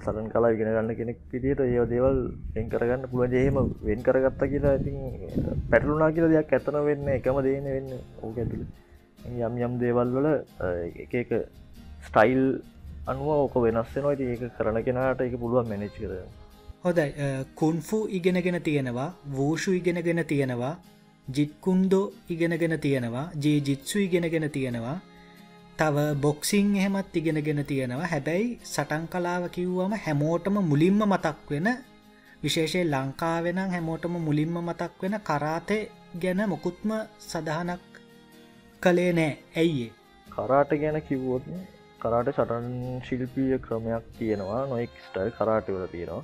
සටන් 0.03 0.27
කලා 0.33 0.53
ඉගෙන 0.53 0.69
ගන්න 0.75 0.95
කෙනෙක් 0.99 1.19
පිටියට 1.31 1.61
ඒ 1.65 1.85
දේවල් 1.93 2.17
එන් 2.59 2.69
කරගන්න 2.73 3.09
පුළුවන්. 3.11 3.33
ඒහෙම 3.39 3.57
වෙන් 3.87 4.03
කරගත්ත 4.07 4.43
කියලා 4.51 4.75
ඉතින් 4.79 4.97
පැටලුනා 5.71 6.11
කියලා 6.15 6.33
දෙයක් 6.33 6.53
ඇතන 6.57 6.77
වෙන්න 6.89 7.07
එකම 7.17 7.39
දේන 7.47 7.65
වෙන්න 7.75 7.89
ඕක 8.21 8.37
ඇතුළ 8.43 8.65
යම් 9.47 9.57
යම් 9.65 9.73
දේවල් 9.83 10.09
වල 10.15 10.27
එක 11.17 11.33
ස්ටයිල් 12.07 12.43
අනුව 13.07 13.27
ඕක 13.33 13.55
වෙනස්සෙනවා 13.65 14.15
ඒක 14.29 14.47
කරන 14.57 14.79
කෙනට 14.87 15.21
එක 15.27 15.35
පුළුවන් 15.41 15.69
මැනෙච් 15.69 15.93
කර 15.97 16.13
හොදයි 16.83 17.09
කුන්ෆු 17.55 17.99
ඉගෙනගෙන 18.17 18.59
තියෙනවා 18.67 19.09
වූෂු 19.37 19.71
ඉගෙනගෙන 19.73 20.25
තියෙනවා 20.25 20.75
ජිත්කුන්දෝ 21.27 22.11
ඉගෙනගෙන 22.29 22.79
තියෙනවා 22.79 23.29
ජී 23.43 23.63
ජිත්සු 23.67 23.99
ඉගෙනගෙන 23.99 24.51
තියෙනවා. 24.51 24.99
තව 25.77 26.15
බොක්සිං 26.15 26.75
එහෙමත් 26.75 27.15
ඉගෙනගෙන 27.15 27.65
තියෙනවා. 27.65 28.07
හැබැයි 28.07 28.59
සටන් 28.63 29.07
කලාව 29.07 29.43
කිව්වම 29.49 29.93
හැමෝටම 30.05 30.55
මුලින්ම 30.61 30.99
මතක් 31.03 31.49
වෙන 31.49 31.69
විශේෂය 32.43 32.83
ලංකාවෙනම් 32.85 33.69
හැමෝටම 33.69 34.15
මුලින්ම 34.19 34.57
මතක් 34.59 35.01
වෙන 35.01 35.15
කරාතය 35.21 35.79
ගැන 36.21 36.41
මොකුත්ම 36.49 36.91
සඳහනක් 37.21 37.81
කළේ 38.81 39.11
නෑ. 39.13 39.31
ඇයිඒ 39.55 39.91
කරාට 40.27 40.71
ගැන 40.81 41.01
කිව්වොත් 41.01 41.43
කරාට 42.03 42.29
සටන් 42.31 42.67
ශිල්පිය 43.07 43.57
ක්‍රමයක් 43.65 44.05
තියෙනවා. 44.17 44.61
නොෙක් 44.67 44.93
ස්ටල් 45.05 45.29
කරාටවල 45.37 45.85
තියෙනවා. 45.87 46.23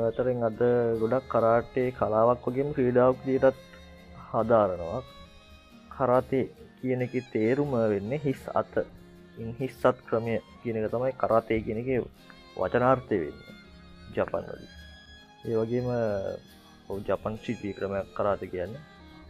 ඇතරෙන් 0.00 0.42
අද 0.48 0.60
ගොඩක් 1.00 1.26
කරාටේ 1.28 1.88
කලාවක් 1.98 2.44
වගේම 2.46 2.68
ක්‍රීඩාවක් 2.76 3.24
දියටත් 3.26 3.58
හදාරනවා. 4.28 5.00
කරාතේ 5.94 6.46
කියන 6.78 7.02
එක 7.06 7.14
තේරුම 7.32 7.72
වෙන්න 7.92 8.12
හිස් 8.24 8.42
අත. 8.54 8.74
හිස්සත් 9.58 9.98
ක්‍රමය 10.08 10.34
කියනක 10.62 10.86
තමයි 10.92 11.12
කරාතය 11.22 11.54
කියනක 11.66 11.88
වචනාර්ථය 12.56 13.16
වෙන්න 13.22 13.40
ජපන්වල 14.14 14.62
ඒ 15.44 15.56
වගේම 15.60 15.88
ජපන් 17.00 17.34
ශිල්පී 17.44 17.74
ක්‍රමයක් 17.78 18.06
කරාත 18.16 18.42
කියන්න. 18.52 18.72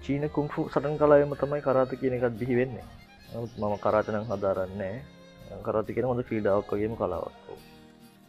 චීන 0.02 0.24
කුම්ෆු 0.28 0.60
සටන් 0.68 0.98
කලායම 1.00 1.32
තමයි 1.34 1.60
කරාත 1.62 1.90
කියන 2.00 2.14
එකත් 2.16 2.36
බිහි 2.40 2.54
වෙන්නේ. 2.56 2.84
මම 3.34 3.74
කරාතනං 3.82 4.26
හදාරන්නේ 4.30 4.96
කරතිකෙන 5.64 6.06
හොඳ 6.08 6.22
ක්‍රීඩාවක් 6.22 6.70
වගේම 6.70 6.94
කලාවක්. 6.96 7.34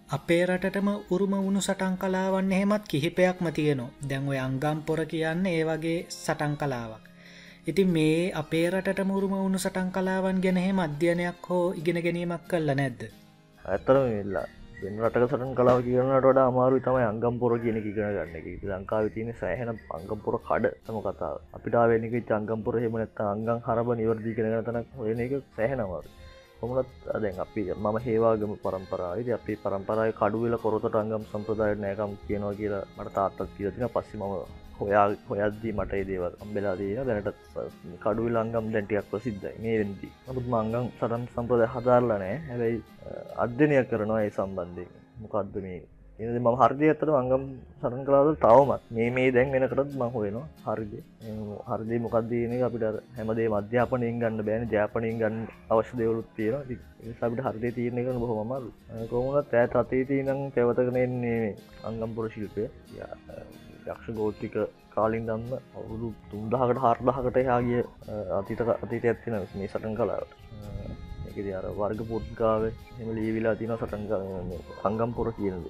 අපේ 0.09 0.43
රටටම 0.45 0.89
උරුම 1.13 1.33
වුණු 1.38 1.62
සටන් 1.62 1.95
කලාවන්න 1.97 2.51
එහෙමත් 2.51 2.85
කිහිපයක්ම 2.88 3.45
තියෙනවා. 3.57 3.93
දැන් 4.09 4.29
ඔය 4.31 4.39
අංගම් 4.39 4.79
පොර 4.88 5.01
කියන්න 5.12 5.45
ඒ 5.47 5.63
වගේ 5.63 6.00
සටන් 6.15 6.53
කලාවක්. 6.57 7.03
ඉතින් 7.67 7.89
මේ 7.89 8.33
අපේ 8.33 8.67
රට 8.69 9.00
මුරුම 9.05 9.33
වුණු 9.35 9.59
සටන් 9.59 9.89
කලාවන් 9.91 10.41
ගැනහෙම 10.43 10.79
අධ්‍යයනයක් 10.79 11.50
හෝ 11.50 11.65
ඉගෙන 11.79 12.03
ගැනීමක් 12.05 12.43
කල්ල 12.50 12.69
නැද්ද? 12.75 13.01
ඇත්තරම 13.65 14.05
වෙල්ලා 14.09 14.47
වෙන 14.77 14.98
රටක 15.01 15.25
සටන් 15.27 15.51
කලාව 15.58 15.79
කියනට 15.86 16.15
වඩා 16.17 16.46
අමාරු 16.51 16.79
තමයි 16.86 17.05
අංගම්පොර 17.05 17.53
කියන 17.63 17.77
ඉගෙන 17.79 17.96
ගන්න 17.96 18.36
එක. 18.39 18.48
ලංකාව 18.65 19.05
තියන 19.15 19.32
සෑහෙන 19.41 19.72
අංගම්පොර 19.98 20.36
කඩ 20.48 20.74
තම 20.86 20.98
කතා 21.05 21.32
අපිට 21.58 21.77
වෙනක 21.91 22.15
චංගම්පොර 22.29 22.75
හෙමනත්ත 22.84 23.22
අංගම් 23.25 23.63
හරබ 23.67 23.89
නිවර්දී 24.01 24.36
කෙන 24.38 24.51
තනක් 24.67 24.88
වෙන 25.00 25.24
එක 25.25 25.34
සෑහෙනවාද 25.55 26.05
කොමලත් 26.60 26.91
අදැන් 27.15 27.39
අපි 27.39 27.63
මම 27.75 27.98
හේවාගම 28.05 28.53
පරම්පරායිද 28.63 29.32
අපි 29.38 29.53
පරම්පරයි 29.63 30.17
කඩුවෙල 30.20 30.55
කොරොතට 30.58 30.96
අංගම් 30.96 31.24
සම්ප්‍රදාය 31.32 31.74
නෑකම් 31.77 32.13
කියනවා 32.27 32.58
කියලා 32.60 32.86
මට 32.98 33.15
තාත්තත් 33.17 33.58
කියතින 33.58 33.91
පස්සි 33.96 34.17
මම 34.17 34.34
හොයා 34.77 35.05
හොයද්දී 35.29 35.74
මට 35.74 36.01
දේවල් 36.10 36.34
අම්බෙලා 36.44 36.75
දීන 36.79 37.01
දැනට 37.10 37.29
කඩුව 38.03 38.27
ලංගම් 38.27 38.67
දැන්ටියක් 38.74 39.10
ප්‍රසිද්ධයි. 39.12 39.55
මේ 39.63 39.79
වෙන්දි. 39.82 40.10
නමුත් 40.27 40.48
මංගම් 40.53 40.86
සටන් 40.91 41.25
සම්ප්‍රදය 41.34 41.67
හදාරලනෑ 41.74 42.38
හැබැයි 42.48 42.79
අධ්‍යනය 43.44 43.75
කරනවා 43.91 44.22
ඒ 44.24 44.32
සම්බන්ධය 44.38 44.86
මොකක්ද 45.22 45.55
මේ? 45.65 45.82
එ 46.20 46.39
ම 46.39 46.48
හරදය 46.62 46.86
ඇතර 46.89 47.10
අංගම් 47.13 47.44
සටන් 47.77 48.05
කලාද 48.08 48.29
තවමත්. 48.44 48.82
මේ 48.91 49.10
මේ 49.12 49.32
දැන් 49.32 49.53
වෙනකටත් 49.53 49.96
මං 49.96 50.13
හොයෙනවා. 50.13 50.48
හරිද. 50.67 50.94
හරිදි 51.67 52.00
මොකක්දන 52.00 52.53
අපිට 52.67 52.86
හැමදේ 53.17 53.48
මධ්‍යාපනයෙන් 53.50 54.20
ගන්න 54.22 54.46
බෑන 54.48 54.67
ජාපනයෙන් 54.74 55.20
ගන්න 55.22 55.38
අවශ්‍ය 55.70 55.98
දෙවලුත් 55.98 56.29
තියෙන 56.36 56.79
සබිට 57.13 57.46
හරිදය 57.48 57.70
තියරණ 57.77 58.01
එක 58.01 58.20
බොහොමල් 58.24 58.65
කොමුණත් 59.12 59.53
ඇත් 59.53 59.75
අතේ 59.75 60.03
තියනම් 60.05 60.41
පැවතකනෙන්නේ 60.55 61.55
අංගම්පුර 61.84 62.25
ශිල්පය 62.34 62.67
යක්ෂ 63.86 64.08
ගෝත්තික 64.13 64.56
කාලින් 64.92 65.27
දම්ම 65.27 65.51
අවුරුදු 65.75 66.08
තුන්දහකට 66.30 66.80
හර්දහකට 66.84 67.38
යාගේ 67.42 67.82
අතීත 68.34 68.62
අතීත 68.75 69.06
ඇත්තින 69.06 69.36
මේ 69.54 69.68
සටන් 69.68 69.96
කලාවට 70.00 70.34
එකද 71.30 71.48
අර 71.51 71.65
වර්ග 71.74 72.01
පුද්ගාව 72.10 72.65
එම 72.65 73.10
ලීවිලා 73.18 73.56
තින 73.56 73.74
සටන් 73.75 74.04
අංගම්පොර 74.89 75.30
කියනද. 75.34 75.65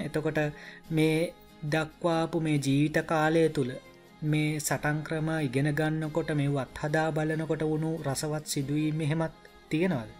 එතකොට 0.00 0.40
මේ 0.90 1.18
දක්වාපු 1.66 2.40
මේ 2.40 2.58
ජීවිත 2.58 2.98
කාලය 3.06 3.44
තුළ 3.50 3.72
මේ 4.24 4.48
සටන් 4.60 4.98
ක්‍රම 5.02 5.28
ඉගෙන 5.40 5.70
ගන්නකොට 5.74 6.32
මේ 6.34 6.50
වත් 6.50 6.82
හදා 6.82 7.08
බලනකොට 7.12 7.62
වුණු 7.64 7.92
රසවත් 8.06 8.44
සිදුවීම 8.46 8.96
මෙහෙමත් 8.96 9.38
තියෙනවද? 9.70 10.10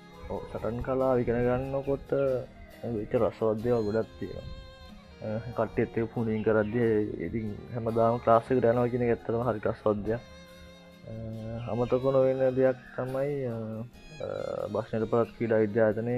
සටන් 0.45 0.78
කලා 0.83 1.12
ඉගෙන 1.16 1.42
ගන්නකොට 1.47 2.11
විච 2.95 3.12
රසවද්‍යව 3.16 3.76
ගොඩත් 3.87 4.16
තියෙනවා 4.18 4.57
කට්ටෙත්තේ 5.20 6.08
පුුණින් 6.08 6.44
කරද්දිය 6.44 6.90
ඉතින් 7.26 7.46
හැමදාම 7.72 8.20
ක්ලාස්සක 8.20 8.60
දැනව 8.60 8.90
කියෙන 8.90 9.06
ඇත්තරම 9.06 9.42
හරි 9.42 9.64
රස්වද්‍යයක් 9.64 10.22
අමතකොන 11.68 12.16
වෙන්න 12.18 12.44
දෙයක් 12.54 12.78
තමයි 12.94 13.34
බස්නට 14.72 15.10
පත් 15.10 15.37
කීඩ 15.37 15.54
විද්‍යාතනය 15.56 16.16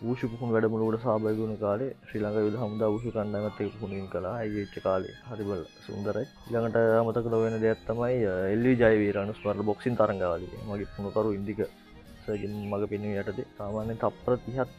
වූෂ 0.00 0.22
පුහුණ 0.24 0.52
වැඩමුළුවට 0.52 1.02
සාභයගුණ 1.02 1.56
කාලේ 1.58 1.90
ශ්‍රී 2.02 2.22
ලංඟ 2.22 2.44
යුද 2.44 2.54
හමුද 2.56 2.82
වුෂු 2.86 3.10
කණ්ඩමත 3.10 3.58
පුුණින් 3.74 4.06
කලා 4.08 4.34
අයච්ච 4.36 4.76
කාලේ 4.80 5.16
හරිබල 5.24 5.62
සුන්දරයි. 5.78 6.26
ළඟට 6.46 6.78
අමතක 7.00 7.26
වෙන 7.34 7.56
දෙයක් 7.60 7.80
තමයි 7.86 8.16
එල්ලි 8.52 8.72
ජයවීරනු 8.74 9.34
ස්මරල 9.34 9.62
බොක්සින් 9.62 9.98
තරංගවාලේ 9.98 10.62
මගේ 10.68 10.92
පුුණකරු 10.94 11.34
ඉන්දික 11.38 11.60
සගින් 12.24 12.54
මඟ 12.62 12.86
පෙනී 12.86 13.18
යටතේ. 13.18 13.50
සාමාන්‍ය 13.58 13.94
තප්පර 13.96 14.34
තිහත් 14.44 14.70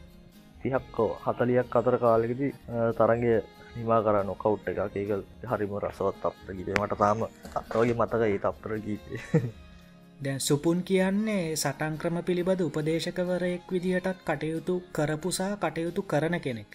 තිහක්කෝ 0.62 1.10
හතලියක් 1.24 1.76
අතර 1.76 1.96
කාලෙකති 1.98 2.48
තරගේ 2.96 3.38
නිවා 3.74 4.00
කර 4.02 4.16
නොකවුට් 4.24 4.68
එක 4.68 4.78
ඒක 4.96 5.10
හරිම 5.50 5.74
රසවත් 5.80 6.24
අප්‍ර 6.24 6.48
ගීපේ 6.52 6.78
මට 6.78 6.98
තාම 6.98 7.26
අතවගේ 7.54 7.94
මතක 7.94 8.22
ඒ 8.26 8.40
තප්‍ර 8.40 8.72
ගීපේ 8.80 9.20
දැන් 10.20 10.40
සුපුන් 10.40 10.82
කියන්නේ 10.82 11.56
සටන් 11.56 11.94
ක්‍රම 11.98 12.16
පිළිබඳ 12.22 12.60
උපදේශකවරයෙක් 12.62 13.64
විදිහටත් 13.68 14.20
කටයුතු 14.22 14.74
කරපුසා 14.92 15.56
කටයුතු 15.56 16.02
කරන 16.04 16.36
කෙනෙක්. 16.40 16.70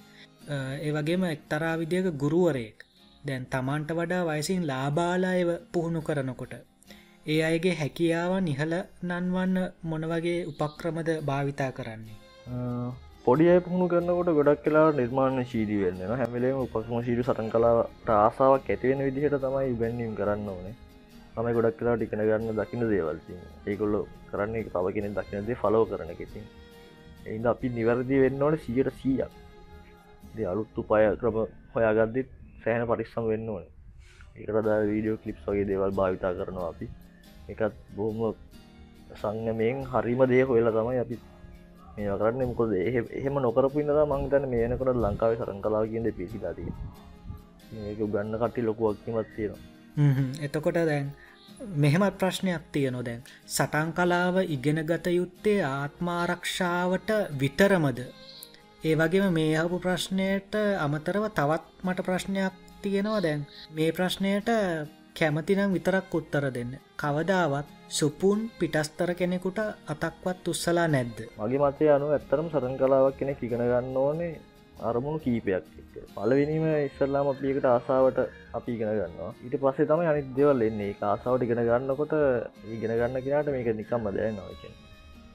ඒ 0.77 0.91
වගේම 0.91 1.23
එක්තරා 1.25 1.75
විදික 1.75 2.07
ගුරුවරයෙක්. 2.13 2.77
දැන් 3.23 3.45
තමන්ට 3.47 3.89
වඩා 3.93 4.23
වයසින් 4.25 4.67
ලාබාලායව 4.67 5.49
පුහුණු 5.71 6.01
කරනකොට 6.01 6.53
ඒ 7.25 7.39
අයගේ 7.43 7.75
හැකියාව 7.75 8.33
නිහල 8.41 8.73
නන්වන්න 9.03 9.57
මොනවගේ 9.83 10.39
උපක්‍රමද 10.45 11.09
භාවිතා 11.21 11.71
කරන්නේ 11.71 12.17
පොඩිය 13.27 13.59
පුහුණු 13.59 13.85
කරනකොට 13.91 14.29
ගොඩක් 14.35 14.59
කියලා 14.65 14.91
නිර්මාණ 14.97 15.39
ශීදී 15.43 15.79
වෙන්න 15.79 16.11
හැමිලේම 16.19 16.59
උපක්ම 16.59 16.93
ශීරු 17.07 17.23
සටන් 17.25 17.49
කලා 17.53 17.71
ආසාාවක් 18.17 18.69
ඇතිවෙන 18.71 19.03
විදිහට 19.07 19.35
තමයි 19.45 19.71
ඉබැන්නීම් 19.73 20.13
කරන්න 20.19 20.47
ඕනේ. 20.47 20.71
තමයි 21.33 21.51
ගොඩක් 21.57 21.75
කියලා 21.79 21.95
ටිකන 21.97 22.23
ගන්න 22.29 22.55
දකින 22.59 22.87
දේවල්ති 22.93 23.35
ඒකොල්ලො 23.65 24.01
කරන්නේ 24.31 24.63
තව 24.69 24.95
කෙනෙ 24.95 25.11
දකිනදේ 25.11 25.59
ෆලෝ 25.61 25.83
කරන 25.91 26.15
කෙතින් 26.21 26.47
එයිද 27.27 27.51
අපි 27.53 27.75
නිවැරදි 27.75 28.23
වෙන්න 28.23 28.43
ඕන 28.43 28.59
සියට 28.63 28.93
සීයක් 29.01 29.31
ද 30.35 30.49
අලුත්තු 30.53 30.87
පය 30.89 31.03
ක්‍රම 31.19 31.43
හොයාගද්දිත් 31.73 32.33
සෑහන 32.63 32.89
පරිස්සම් 32.89 33.31
වෙන්න 33.31 33.49
ඕන. 33.49 33.65
ඒකටද 34.37 34.69
වීඩියෝ 34.89 35.21
කලිප් 35.23 35.39
වගේ 35.45 35.69
දේවල් 35.69 35.97
භාවිතා 35.99 36.37
කරනවා 36.37 36.69
අපි. 36.71 36.87
එකත් 37.49 37.75
බොහොම 37.95 38.35
සංගමයෙන් 39.21 39.89
හරිම 39.91 40.21
දේ 40.31 40.45
හොයලා 40.45 40.77
තමයි 40.77 41.01
අපි 41.03 41.25
මේ 41.97 42.17
කරන්න 42.19 42.49
මොකද? 42.49 42.73
එහෙම 43.17 43.35
නොකරපු 43.45 43.79
ඉන්නද 43.81 44.01
මංතන 44.03 44.43
මේනකට 44.53 44.89
ලංකාව 44.97 45.31
සරන් 45.37 45.61
කලාව 45.63 45.85
කියද 45.91 46.07
පිසිලාතිය 46.17 46.69
ඒක 47.83 47.99
ගන්න 48.11 48.35
කටි 48.41 48.61
ලොකුවක්කිමත් 48.63 49.29
තියෙනවා. 49.35 49.61
එතකොට 50.45 50.79
දැන් 50.89 51.07
මෙහෙමත් 51.75 52.17
ප්‍රශ්නයක් 52.21 52.63
තියනො 52.71 53.01
දැන්. 53.03 53.21
සටන් 53.47 53.89
කලාව 53.97 54.35
ඉගෙන 54.47 54.79
ගත 54.89 55.07
යුත්තේ 55.09 55.59
ආත්මාරක්ෂාවට 55.65 57.09
විතරමද? 57.39 57.99
ඒ 58.83 58.95
වගේම 58.95 59.33
මේ 59.33 59.57
අහපු 59.57 59.77
ප්‍රශ්නයට 59.79 60.53
අමතරව 60.85 61.23
තවත් 61.31 61.65
මට 61.85 62.05
ප්‍රශ්නයක් 62.07 62.53
තියෙනවා 62.81 63.21
දැන්. 63.21 63.41
මේ 63.75 63.91
ප්‍රශ්නයට 63.91 64.49
කැමතිනම් 65.17 65.73
විතරක් 65.73 66.13
උත්තර 66.13 66.45
දෙන්න. 66.53 66.71
කවදාවත් 66.95 67.67
සුපුන් 67.89 68.39
පිටස්තර 68.59 69.09
කෙනෙකුට 69.15 69.59
අතක්වත් 69.87 70.47
උත්සලා 70.47 70.87
නැද්ද? 70.87 71.17
මගේ 71.37 71.61
මතය 71.63 71.89
අනු 71.89 72.07
ඇත්තරම් 72.09 72.47
සරන් 72.51 72.75
කලාවක් 72.77 73.17
කෙනෙ 73.19 73.33
ඉගෙන 73.39 73.63
ගන්න 73.63 73.97
ඕනේ 73.97 74.33
අරමුණු 74.81 75.19
කීපයක් 75.19 75.65
පලවිනීම 76.15 76.65
ඉස්සල්ලාම 76.79 77.31
අපිකට 77.31 77.65
ආසාාවට 77.65 78.19
අපි 78.53 78.71
ඉගෙන 78.75 78.91
ගන්නවා. 78.91 79.31
ඊට 79.43 79.57
පස්සේ 79.59 79.85
තම 79.85 80.05
අනි 80.05 80.21
දෙවල් 80.37 80.61
එන්නේ. 80.61 80.93
ආසාාවට 81.03 81.45
ඉගෙන 81.45 81.63
ගන්නකොට 81.63 82.13
ඉගෙන 82.75 82.93
ගන්න 82.93 83.23
කියට 83.23 83.51
මේක 83.53 83.73
නිකම්ම 83.73 84.07
දෑනවා 84.11 84.71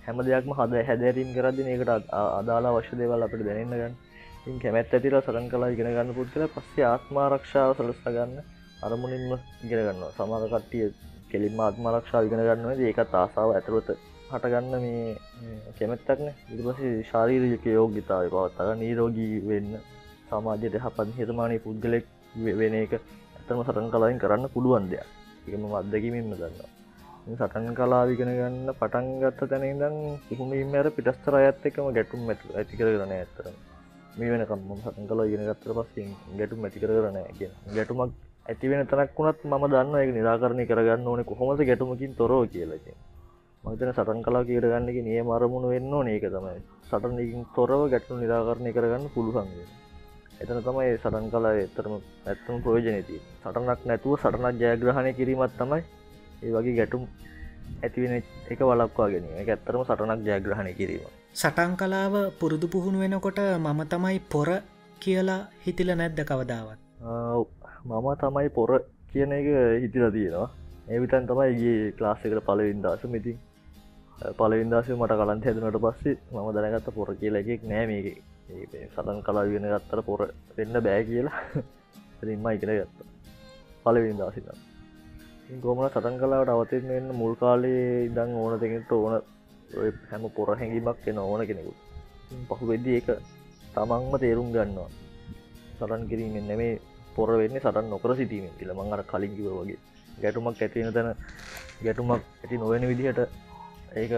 හැම 0.07 0.25
දෙයක්ම 0.27 0.57
හද 0.59 0.87
හැදැරීම් 0.87 1.35
කරදදි 1.35 1.69
ඒකට 1.69 1.93
අදාලා 2.39 2.77
වශ්‍ය 2.77 2.95
දේවල් 3.01 3.27
අපට 3.27 3.47
දැනන්න 3.49 3.75
ගන්න. 3.75 3.95
කැමැත් 4.63 4.95
ඇතිර 4.95 5.15
සරන් 5.21 5.47
කලා 5.51 5.75
ඉගෙන 5.75 5.95
ගන්න 5.97 6.17
පුද්ගල 6.17 6.51
පස්සේ 6.55 6.87
ආත්මාරක්ෂාව 6.87 7.75
සලස්ස 7.77 8.09
ගන්න. 8.09 8.43
අරමුණින්ම 8.83 9.33
ඉගෙන 9.65 9.81
ගන්නවා. 9.81 10.13
සමාර 10.13 10.43
කට්ටිය 10.47 10.89
කෙලින් 11.31 11.55
මාත්ම 11.55 11.87
රක්ෂා 11.89 12.23
ඉගෙන 12.23 12.41
ගන්නවා 12.41 12.75
ඒකත් 12.83 13.15
ආසාාව 13.15 13.51
ඇතුරත 13.53 13.89
හටගන්න 14.31 14.75
මේ 14.79 15.17
කෙමැත්තක්න 15.77 16.29
ඉරිපස 16.53 16.83
ශාරීරජක 17.09 17.65
යෝගිතාව 17.69 18.29
පවත්තක 18.29 18.69
නීරෝගී 18.79 19.35
වෙන්න 19.45 19.73
සමාජයට 20.29 20.77
හපත් 20.79 21.09
හිතමානය 21.17 21.57
පුද්ගලෙක් 21.61 22.07
වෙන 22.57 22.75
එක 22.77 22.93
ඇතම 22.95 23.59
සටන් 23.61 23.91
කලායින් 23.91 24.19
කරන්න 24.19 24.49
පුළුවන් 24.49 24.87
දෙයක්. 24.89 25.09
එකම 25.47 25.75
අත්දැකීමෙන්ම 25.75 26.33
දන්නවා. 26.33 26.71
සටන් 27.23 27.75
කලාවිගෙන 27.75 28.31
ගන්න 28.31 28.75
පටන් 28.75 29.07
ගත්ත 29.21 29.49
තැනඉදම් 29.49 29.97
සිහුණීමර 30.25 30.87
පිටස්තර 30.93 31.35
අයත් 31.37 31.63
එකම 31.65 31.87
ගැටුම් 31.93 32.23
ඇති 32.27 32.55
ඇති 32.55 32.79
කරගන 32.79 33.13
ඇතරම 33.13 33.57
මේ 34.17 34.31
වෙනකම් 34.33 34.61
ම 34.69 34.81
සතන් 34.81 35.07
කලා 35.07 35.27
ඉගෙන 35.27 35.45
ගත්තර 35.45 35.73
පස්සේ 35.77 36.09
ගැටුම් 36.39 36.65
ඇති 36.65 36.83
කරන 36.83 37.19
කිය 37.33 37.51
ගැටුමක් 37.71 38.13
ඇතිවෙන 38.47 38.87
තනක් 38.91 39.11
වුණත් 39.17 39.41
ම 39.51 39.65
දන්න 39.73 39.95
එක 40.03 40.11
නිරාකරණය 40.19 40.65
කරගන්න 40.71 41.07
ඕන 41.07 41.25
කොහොමද 41.25 41.61
ගැටුමකින් 41.69 42.15
තොරෝ 42.21 42.45
කියලක 42.53 42.87
මතන 43.65 43.93
සටන් 43.95 44.21
කලා 44.27 44.43
කියර 44.49 44.65
ගන්නක 44.67 44.99
නිය 45.07 45.21
මරමුණ 45.23 45.71
වෙන්න 45.73 46.09
ඒක 46.09 46.25
තමයි. 46.35 46.59
සටනකින් 46.91 47.47
තොරව 47.57 47.83
ගැටු 47.93 48.19
නිරාකරණය 48.19 48.71
කරගන්න 48.77 49.07
පුළුවන්ගේ 49.15 49.67
එතන 50.43 50.59
තමයි 50.67 50.99
සටන් 50.99 51.27
කලා 51.33 51.55
එතරම 51.67 51.95
ඇත්තම 52.27 52.57
ප්‍රෝජනති 52.65 53.21
සටනක් 53.39 53.81
නැතුව 53.89 54.19
සටනක් 54.19 54.59
ජයග්‍රහණය 54.63 55.13
කිරීමත් 55.19 55.55
තමයි 55.61 55.81
ඒ 56.43 56.51
වගේ 56.57 56.77
ගැටුම් 56.79 57.07
ඇතිවෙන 57.85 58.15
එක 58.51 58.61
වලක්වා 58.61 59.09
ගැන 59.13 59.27
එක 59.39 59.55
ඇත්තරම 59.55 59.87
සටනක් 59.87 60.21
ජයග්‍රහණය 60.29 60.73
කිරීම. 60.75 61.07
සටන් 61.35 61.73
කලාව 61.81 62.15
පුරුදු 62.41 62.67
පුහුණු 62.69 62.99
වෙනකොට 62.99 63.39
මම 63.39 63.81
තමයි 63.93 64.19
පොර 64.33 64.49
කියලා 65.03 65.43
හිතිල 65.65 65.91
නැද්ද 65.95 66.19
කවදාවත් 66.31 66.81
මම 67.83 68.09
තමයි 68.15 68.49
පොර 68.49 68.71
කියන 69.11 69.33
එක 69.33 69.47
හිතිල 69.83 70.05
තියෙනවා. 70.11 70.51
ඒවිතන් 70.89 71.27
තමයිගේ 71.27 71.93
ක්ලාස්සකට 71.93 72.39
පලවින්දාස 72.41 73.03
මිතින් 73.05 73.39
පලවින්දාස 74.33 74.89
මට 74.91 75.13
කලන්ත 75.13 75.45
හැදනට 75.45 75.79
පස්සේ 75.79 76.17
මම 76.33 76.49
දැනගත්ත 76.55 76.89
පොර 76.91 77.11
කියල 77.17 77.35
එකෙක් 77.35 77.63
නෑ 77.65 77.87
මේක. 77.87 78.07
සටන් 78.87 79.19
කලා 79.23 79.45
වෙන 79.45 79.67
ගත්තර 79.67 80.03
පොර 80.03 80.21
වෙන්න 80.57 80.79
බෑ 80.79 81.03
කියලා. 81.05 81.41
ඉන්ම 82.35 82.47
ඉගෙන 82.49 82.73
ගත්ත. 82.73 82.99
පලවින්දාසින්න 83.85 84.49
ගොමන 85.61 85.89
සටන් 85.89 86.21
කලාවට 86.21 86.55
අවතෙන් 86.55 86.89
වෙන්න 86.89 87.09
මුල් 87.13 87.35
කාලේ 87.35 88.07
ඉදං 88.07 88.31
ඕන 88.37 88.55
දෙකට 88.61 88.93
ඕන 88.93 89.15
හැම 90.11 90.31
පොර 90.31 90.55
හැඟීමක් 90.55 91.07
එෙන 91.07 91.19
ඕන 91.19 91.47
කෙනෙකු 91.47 91.75
පහු 92.49 92.65
වෙද්දි 92.71 92.97
එක 93.01 93.11
තමන්ම 93.75 94.15
තේරුම් 94.21 94.49
ගන්නවා. 94.55 94.91
සටන් 95.75 96.09
කිරීමෙන් 96.09 96.47
නෙමේ 96.47 96.75
පොර 97.17 97.31
වෙන්න 97.41 97.57
සටන් 97.57 97.91
නොකර 97.91 98.17
සිටීමෙන් 98.17 98.55
කියල. 98.59 98.71
මංගර 98.73 99.03
කලින්කිව 99.05 99.49
වගේ. 99.53 99.79
ගැටුමක් 100.23 100.59
ඇතිවෙන 100.59 100.93
තැන 100.93 101.09
ගැටුමක් 101.85 102.13
ඇති 102.13 102.57
නොවෙන 102.59 102.89
විදිහට 102.91 103.21
ඒක 103.95 104.13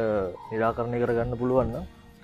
නිරාකරණය 0.51 0.99
කරගන්න 1.03 1.41
පුළුවන්න 1.41 1.77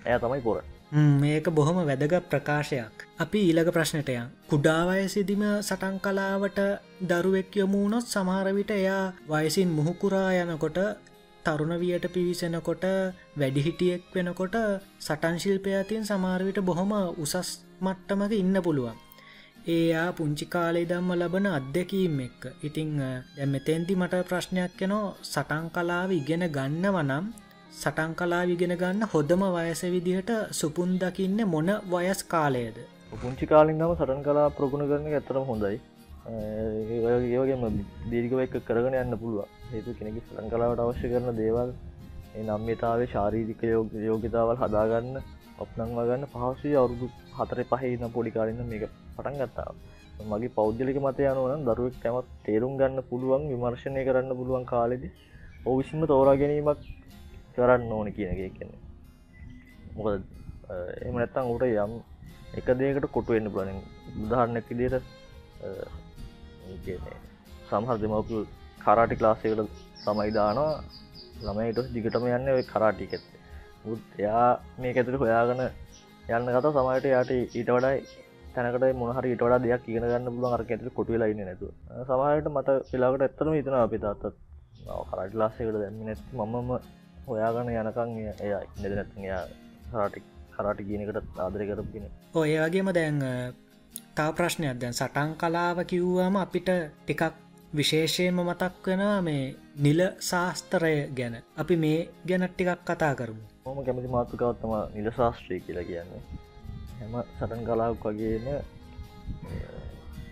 ඇය 0.04 0.18
තමයි 0.18 0.42
පොර. 0.42 0.62
මේක 0.92 1.46
බොහොම 1.50 1.76
වැදග 1.80 2.14
ප්‍රකාශයක්. 2.30 2.94
අපි 3.18 3.38
ඊළඟ 3.40 3.70
ප්‍රශ්නටයන් 3.70 4.26
කුඩාවයසිදිම 4.50 5.42
සටන් 5.60 5.96
කලාවට 6.00 6.58
දරුවෙක් 7.02 7.50
යොමුණොත් 7.54 8.06
සමහරවිට 8.06 8.70
එයා 8.72 9.04
වයසින් 9.28 9.68
මුහුකුරා 9.70 10.30
යනකොට 10.34 10.78
තරුණවියට 11.44 12.04
පිවිසෙනකොට 12.08 12.84
වැඩිහිටියෙක් 13.36 14.02
වෙනකොට 14.14 14.56
සටන්ශිල්පය 15.00 15.70
අතින් 15.74 16.02
සමාරවිට 16.04 16.58
බොහොම 16.62 16.92
උසස් 17.16 17.50
මට්ටමක 17.80 18.32
ඉන්න 18.34 18.56
පුළුවන්. 18.60 18.96
ඒයා 19.66 20.12
පුංචි 20.12 20.46
කාලේ 20.46 20.86
දම්ම 20.86 21.10
ලබන 21.12 21.46
අත්දැකීම් 21.48 22.20
එක්ක. 22.20 22.42
ඉතිං 22.62 22.90
දැමෙතැන්ති 23.36 23.96
මට 23.96 24.20
ප්‍රශ්නයක් 24.28 24.82
යනෝ 24.82 25.06
සටන් 25.24 25.66
කලාව 25.70 26.10
ඉගෙන 26.12 26.44
ගන්නව 26.48 26.96
නම් 27.02 27.26
සටන් 27.72 28.14
කලා 28.14 28.44
විගෙන 28.46 28.74
ගන්න 28.74 29.08
හොදම 29.12 29.42
වයස 29.54 29.82
විදිහට 29.86 30.32
සුපුන් 30.52 30.96
දකින්න 30.98 31.44
මොන 31.46 31.68
වයස් 31.86 32.22
කාලයද? 32.24 32.76
පුංචි 33.22 33.46
කාලින්දම 33.46 33.92
සටන් 33.92 34.22
කලා 34.22 34.48
ප්‍රගුණ 34.50 34.88
කරන 34.88 35.06
ඇතරම 35.10 35.44
හොඳයි. 35.44 35.80
ඒවගේම 36.28 37.62
දීර්ගව 38.10 38.40
එක 38.40 38.56
කරගෙන 38.64 38.96
යන්න 38.96 39.18
පුළුව 39.18 39.44
හේතු 39.72 39.94
කෙනෙක 39.98 40.22
සටන් 40.22 40.48
කලාවට 40.48 40.82
අවශ්‍ය 40.84 41.12
කරන 41.12 41.36
දේවල් 41.36 41.74
නම්්‍යතාවේ 42.48 43.12
ශාරීරික 43.12 43.62
යෝගතාවල් 44.00 44.56
හදාගන්න 44.56 45.20
ඔප්නංවා 45.58 46.08
ගන්න 46.08 46.26
පහසුයි 46.28 46.76
අවුරුදු 46.76 47.06
හතර 47.36 47.62
පහහින 47.70 48.04
පොඩිකාරන්න 48.10 48.68
මේක 48.68 48.84
පටන් 49.20 49.40
ගත්තා. 49.42 49.70
මගේ 50.26 50.54
පෞද්ගලික 50.56 50.98
මත 50.98 51.18
යනුවන 51.26 51.64
දරුවක් 51.66 51.96
කැමත් 52.02 52.28
තේරුම් 52.44 52.76
ගන්න 52.80 53.08
පුළුවන් 53.10 53.48
විමර්ශණය 53.50 54.02
කරන්න 54.06 54.38
පුළුවන් 54.38 54.64
කාලෙදි 54.66 55.08
ඔවිසිම 55.66 56.06
තෝරා 56.06 56.36
ගැනීමක් 56.36 56.86
කරන්න 57.54 57.92
ඕන 57.92 58.12
කියන 58.12 58.30
එක 58.34 58.54
කියන්න. 58.56 58.72
මොකද 59.96 60.22
එම 61.02 61.14
නැත්තං 61.14 61.50
උට 61.52 61.64
යම් 61.66 61.92
එක 62.52 62.68
දේකට 62.78 63.06
කොටුවෙන්න්න 63.14 63.52
බලන 63.54 63.78
උදාහරණැක 64.20 64.70
දිට 64.72 64.94
සමහර 67.68 67.96
දෙමපු 68.02 68.40
කරාටි 68.80 69.20
ක්ලාසයකට 69.20 69.76
සමයිදානවා 70.02 70.72
ළමයිට 71.44 71.78
දිගටම 71.94 72.26
යන්න 72.28 72.50
ඔය 72.54 72.64
කරාටිකෙත් 72.64 73.24
උත් 73.86 74.18
එයා 74.18 74.48
මේ 74.78 74.92
ඇතුර 74.94 75.16
හොයාගන 75.22 75.62
යන්න 76.30 76.50
කත 76.56 76.72
සමයට 76.76 77.06
යාට 77.12 77.30
ඊට 77.34 77.70
වඩයි 77.76 77.98
තැනකට 78.54 78.86
මොහර 78.94 79.26
ඉට 79.26 79.42
වඩා 79.42 79.60
දෙයක් 79.60 79.88
ඉගෙන 79.90 80.04
ගන්න 80.04 80.32
පුළුවන් 80.34 80.54
අර 80.56 80.64
ඇතුර 80.64 80.90
කොටුවෙලා 80.90 81.30
ඉන්න 81.32 81.42
නැතු 81.42 81.72
සමහයට 82.04 82.50
මට 82.50 82.78
පිලාකට 82.90 83.22
ඇත්තරම 83.22 83.54
හිතන 83.54 83.76
අපි 83.76 83.98
තාත්තත් 83.98 84.24
කරට 85.08 85.34
ලාස්සයකට 85.34 85.80
දැම්ම 85.82 86.04
නැත් 86.06 86.22
මමම 86.34 86.70
හොයාගන්න 87.26 87.72
යනකං 87.74 88.14
එය 88.44 88.52
ඉඳ 88.76 88.92
නැත්න 88.92 89.24
යා 89.24 89.42
කරාටි 89.90 90.24
කරාට 90.54 90.80
කියනකට 90.88 91.38
ආදරය 91.38 91.68
කරපගෙන 91.68 92.08
ඔය 92.34 92.56
වගේම 92.58 92.90
දැන් 92.94 93.22
තා 94.14 94.30
ප්‍රශ්නයක්. 94.32 94.76
දැන් 94.80 94.94
සටන් 94.94 95.30
කලාව 95.36 95.78
කිව්වම 95.84 96.36
අපිට 96.36 96.68
ටිකක් 96.98 97.22
විශේෂයම 97.72 98.36
මතක් 98.40 98.86
වෙන 98.88 99.02
මේ 99.24 99.54
නිල 99.76 100.00
ශාස්තරය 100.20 100.94
ගැන. 101.16 101.34
අපි 101.56 101.74
මේ 101.76 102.08
ගැනත් 102.28 102.52
ටිකක් 102.52 102.80
කතා 102.84 103.14
කරමු. 103.14 103.44
හොම 103.66 103.78
කැමති 103.84 104.08
මාතෘකවත්තම 104.08 104.72
නිල 104.94 105.08
ශාස්ත්‍රය 105.12 105.60
කියලා 105.60 105.84
කියන්නේ 105.84 106.48
හැම 107.00 107.14
සටන් 107.30 107.62
කලාවක් 107.64 108.04
වගේම 108.06 108.46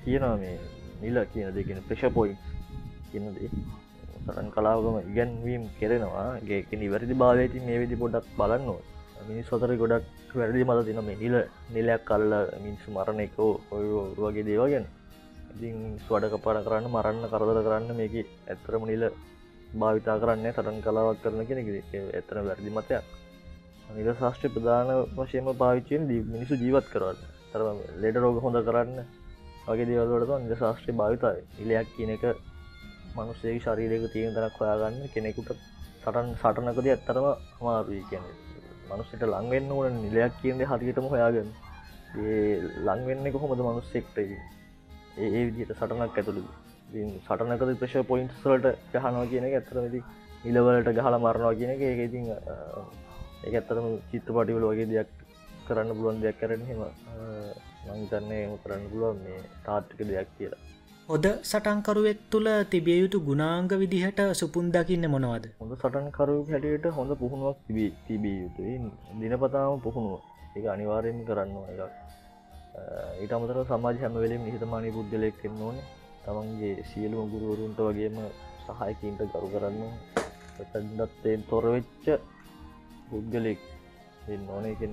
කියනවා 0.05 0.37
මේ 0.37 0.57
නිල 1.01 1.17
කියන 1.33 1.49
දෙගෙන 1.55 1.81
ප්‍රශ 1.89 2.05
පොයින් 2.13 2.37
කියනදේ 3.11 3.49
සටන් 4.21 4.49
කලාවකම 4.55 4.97
ඉගැන්වීම් 5.03 5.63
කෙරෙනවා. 5.79 6.29
ගේක 6.43 6.71
නිවැරදි 6.75 7.15
භාවයති 7.15 7.59
මේ 7.61 7.81
විදි 7.83 7.97
පොඩක් 7.97 8.27
බලන්නවා 8.39 9.25
මිනිස් 9.29 9.47
සතර 9.49 9.73
ගොඩක් 9.77 10.05
වැරදි 10.35 10.65
මත 10.65 10.81
තින 10.87 11.01
මේ 11.01 11.17
නිල 11.17 11.37
නිලයක් 11.75 12.03
කල්ල 12.05 12.33
මිනිස්සු 12.65 12.89
මරණ 12.91 13.21
එකෝ 13.21 13.53
ඔය 13.71 13.87
වගේ 14.19 14.45
දේවගෙන 14.49 14.85
ඉතින් 15.53 15.77
ස්වඩ 16.05 16.33
කපාට 16.35 16.67
කරන්න 16.67 16.87
මරන්න 16.87 17.31
කරදර 17.33 17.61
කරන්න 17.67 17.97
මේක 18.01 18.15
ඇත්තරම 18.47 18.85
නිල 18.87 19.05
භාවිතා 19.73 20.21
කරන්න 20.23 20.47
සටන් 20.51 20.85
කලාවක් 20.85 21.23
කරන 21.23 21.41
කෙනෙ 21.49 21.63
ඇතන 22.13 22.47
වැරදි 22.47 22.71
මතයක්. 22.71 23.05
නිල 23.89 24.09
ශාස්ත්‍ර 24.15 24.51
ප්‍රධාන 24.55 24.91
වශයම 25.17 25.47
පාවිච්චයෙන් 25.55 26.03
දී 26.09 26.23
මිනිසු 26.27 26.55
ජීවත් 26.57 26.87
කරන්න 26.93 27.19
තර 27.53 27.61
ලෙඩ 28.03 28.17
රෝග 28.17 28.37
හොඳ 28.45 28.59
කරන්න. 28.67 28.99
වගේ 29.67 29.87
දේවල්ලට 29.89 30.33
නිල 30.45 30.55
ශාස්ත්‍රය 30.57 30.93
භාවිතාව. 30.95 31.37
ඉලයක් 31.59 31.89
කියන 31.97 32.11
එක 32.11 32.25
මනුස්සේ 33.17 33.57
ශරීරයක 33.59 34.05
තියෙන 34.13 34.37
තරක් 34.37 34.61
හොයාගන්න 34.61 35.09
කෙනෙකුට 35.15 35.51
සටන් 36.03 36.29
සටනකද 36.35 36.87
ඇත්තරම 36.87 37.27
අමාරුයි 37.57 38.03
කියන්නේ. 38.11 38.37
මනුස්සට 38.89 39.25
ලංවෙන්න 39.25 39.73
ඕන 39.73 39.99
නිලයක් 40.05 40.39
කියන්ද 40.43 40.63
හරියටම 40.71 41.09
හොයාගන්න. 41.15 41.51
ඒ 42.19 42.61
ලංවෙන්න 42.87 43.33
කොහොමද 43.35 43.61
මනුස්සෙක්ට 43.63 44.19
ඒ 44.19 45.45
විදිට 45.47 45.73
සටනක් 45.73 46.17
ඇතුළු 46.17 46.45
සටනකද 47.21 47.77
ප්‍රශ 47.81 47.99
පොයින්ට් 48.07 48.33
සලට 48.41 48.67
ගහනවා 48.93 49.27
කියන 49.33 49.45
එක 49.49 49.59
ඇතරමති 49.59 50.01
ඉලවලට 50.45 50.97
ගහල 50.97 51.15
මරණවා 51.19 51.59
කියන 51.59 51.71
එක. 51.71 51.81
ඒක 51.83 52.01
ඒ 53.45 53.55
ඇත්තරම 53.59 53.87
චිත්ත 54.11 54.29
පටිවල 54.37 54.65
වගේ 54.71 54.89
දෙයක් 54.93 55.11
කරන්න 55.67 55.91
පුළුවන් 55.97 56.23
දෙයක් 56.25 56.41
කරන 56.41 56.63
හෙම 56.69 56.81
මංතන්නේ 57.89 58.41
එම 58.47 58.55
කරන්න 58.63 58.85
පුළුවන් 58.93 59.19
මේ 59.25 59.39
තාර්ටික 59.67 60.01
දෙයක් 60.11 60.31
කියලා. 60.39 60.63
හොද 61.11 61.27
සටන්කරුවෙක් 61.51 62.19
තුළ 62.33 62.49
තිබිය 62.73 62.99
යුතු 63.03 63.19
ගුණාංග 63.29 63.69
විදිහට 63.83 64.21
සුපුන් 64.41 64.67
දකින්න 64.75 65.07
මොනවද? 65.15 65.45
හොඳ 65.61 65.73
සටන්කරු 65.77 66.35
හැටියට 66.51 66.89
හොඳ 66.99 67.13
පුහුණුවක් 67.23 67.59
තිබී 67.69 67.91
තිබිය 68.07 68.37
යුතුයි. 68.43 68.75
දිනපතාම 69.21 69.81
පුහුණුව. 69.87 70.21
එක 70.57 70.65
අනිවාරයෙන් 70.75 71.19
කරන්න 71.29 71.55
එකක්. 71.73 71.95
ඊට 73.23 73.33
අමතර 73.37 73.59
සමාජ 73.71 73.97
හැම 74.03 74.15
වෙලෙම 74.25 74.43
නිහිතමානී 74.47 74.97
පුද්ගලයෙක් 74.97 75.41
එන්න 75.49 75.63
ඕන. 75.69 75.79
තමන්ගේ 76.25 76.85
සියලුම 76.91 77.31
ගුරුවරුන්ට 77.33 77.81
වගේම 77.87 78.17
සහයකින්ට 78.67 79.21
ගරු 79.33 79.49
කරන්න 79.55 79.81
ප්‍රචන්ඩත්තයෙන් 80.57 81.41
තොරවෙච්ච 81.51 82.07
පුද්ගලෙක් 83.11 83.61
එන්න 84.29 84.49
ඕනේ. 84.57 84.75
කෙන 84.81 84.93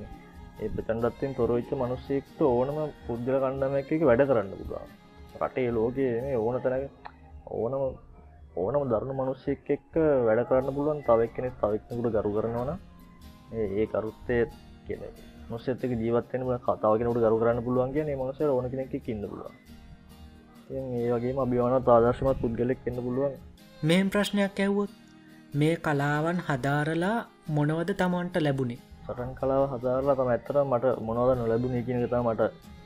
ඒ 0.56 0.70
ප්‍රචන්ඩත්තයෙන් 0.70 1.38
තොරවෙච්ච 1.38 1.72
මනුස්සෙක්ට 1.76 2.40
ඕනම 2.48 2.78
පුද්ගල 3.08 3.36
කණ්ඩමැක 3.44 3.92
එක 3.92 4.04
වැඩ 4.10 4.28
කරන්න 4.30 4.52
පුළා 4.60 4.86
රටේ 5.42 5.70
ලෝකයේ 5.72 6.36
ඕන 6.38 6.58
තැනක 6.64 7.10
ඕනම 7.54 7.84
ඕනම 8.58 8.84
දරුණු 8.92 9.14
මනුස්සෙක් 9.14 9.70
එක්ක 9.76 9.94
වැඩ 10.28 10.42
කරන්න 10.50 10.76
පුළුවන්. 10.78 11.00
තවක් 11.08 11.32
කෙනෙ 11.36 11.50
තවක්නකුට 11.62 12.16
ගරු 12.16 12.32
කරනවන 12.36 12.72
ඒ 13.54 13.86
කරුත්තය 13.94 14.38
කියන 14.88 15.02
මොස්සෙත්තක 15.50 15.92
ජීවත්තෙන 16.02 16.44
කතාවකෙනට 16.66 17.24
ගරු 17.24 17.38
කරන්න 17.42 17.66
පුළුවන් 17.66 17.94
කිය 17.96 18.16
මනස 18.16 18.40
ඕන 18.50 18.70
කෙනෙක් 18.72 18.94
ඉන්න 19.14 19.26
පුළුවන්. 19.32 19.56
ඒ 20.72 21.10
වගේ 21.14 21.34
අභිවාන 21.44 21.84
තාදර්ශමත් 21.90 22.38
පුද්ගලෙක් 22.44 22.88
එන්න 22.88 23.02
පුළුවන්. 23.06 23.34
මෙම 23.84 24.08
ප්‍රශ්නයක් 24.10 24.60
ඇව්වොත් 24.60 24.92
මේ 25.56 25.76
කලාවන් 25.78 26.40
හදාරලා 26.40 27.18
මොනවද 27.48 27.90
තමන්ට 27.94 28.38
ලැබුණේ? 28.38 28.80
සටන් 29.04 29.30
කලාව 29.36 29.64
හදාරලා 29.74 30.16
තම 30.16 30.30
ඇත්තර 30.30 30.58
මට 30.62 30.86
මොනවද 31.02 31.32
නොලැබුණ 31.38 31.78
එකනකතා 31.80 32.22
මට 32.24 32.42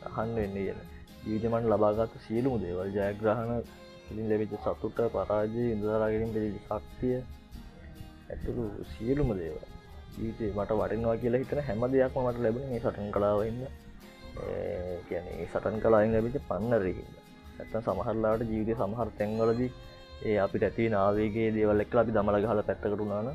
අහන්න 0.10 0.36
වෙන්නේ 0.36 0.66
කියන 0.66 0.80
ජීවිතමට 1.24 1.70
ලබාගත්ත 1.72 2.14
සියලුම 2.26 2.56
දේවල් 2.62 2.92
ජයග්‍රහණ 2.92 3.64
ඉින් 4.12 4.30
ලැබිච 4.30 4.54
සතුට 4.58 5.02
පරාජය 5.16 5.66
ඉඳදරාගෙනින් 5.72 6.34
පිළිි 6.36 6.62
ශක්තිය 6.62 7.18
ඇතුළු 8.30 8.70
සියලුම 8.94 9.34
දේව 9.34 9.58
ජීවිතේ 10.14 10.54
මට 10.54 10.80
වටිනවා 10.80 11.18
කියලා 11.18 11.44
හිතන 11.44 11.66
හැම 11.66 11.86
දෙයක්ම 11.90 12.24
මට 12.24 12.40
ලැබෙන 12.40 12.70
මේ 12.70 12.82
සටන් 12.82 13.12
කලාවන්න 13.12 13.62
කියන්නේ 15.08 15.48
සටන් 15.48 15.82
කලායින් 15.82 16.14
ලැබිච 16.14 16.42
පන්නරහින්න 16.48 17.14
ඇත්තන් 17.60 17.84
සමහරලාට 17.84 18.50
ජීවිතය 18.50 18.78
සමහර 18.78 19.18
තැන්වලදී 19.18 19.72
ඒ 20.22 20.38
අපිට 20.38 20.64
ඇති 20.64 20.90
නාවේගේ 20.90 21.50
දේවල් 21.56 21.82
එක්ල 21.82 22.00
අපි 22.00 22.12
දමල 22.12 22.38
හල 22.44 22.62
පැත්තකටුනාන 22.62 23.28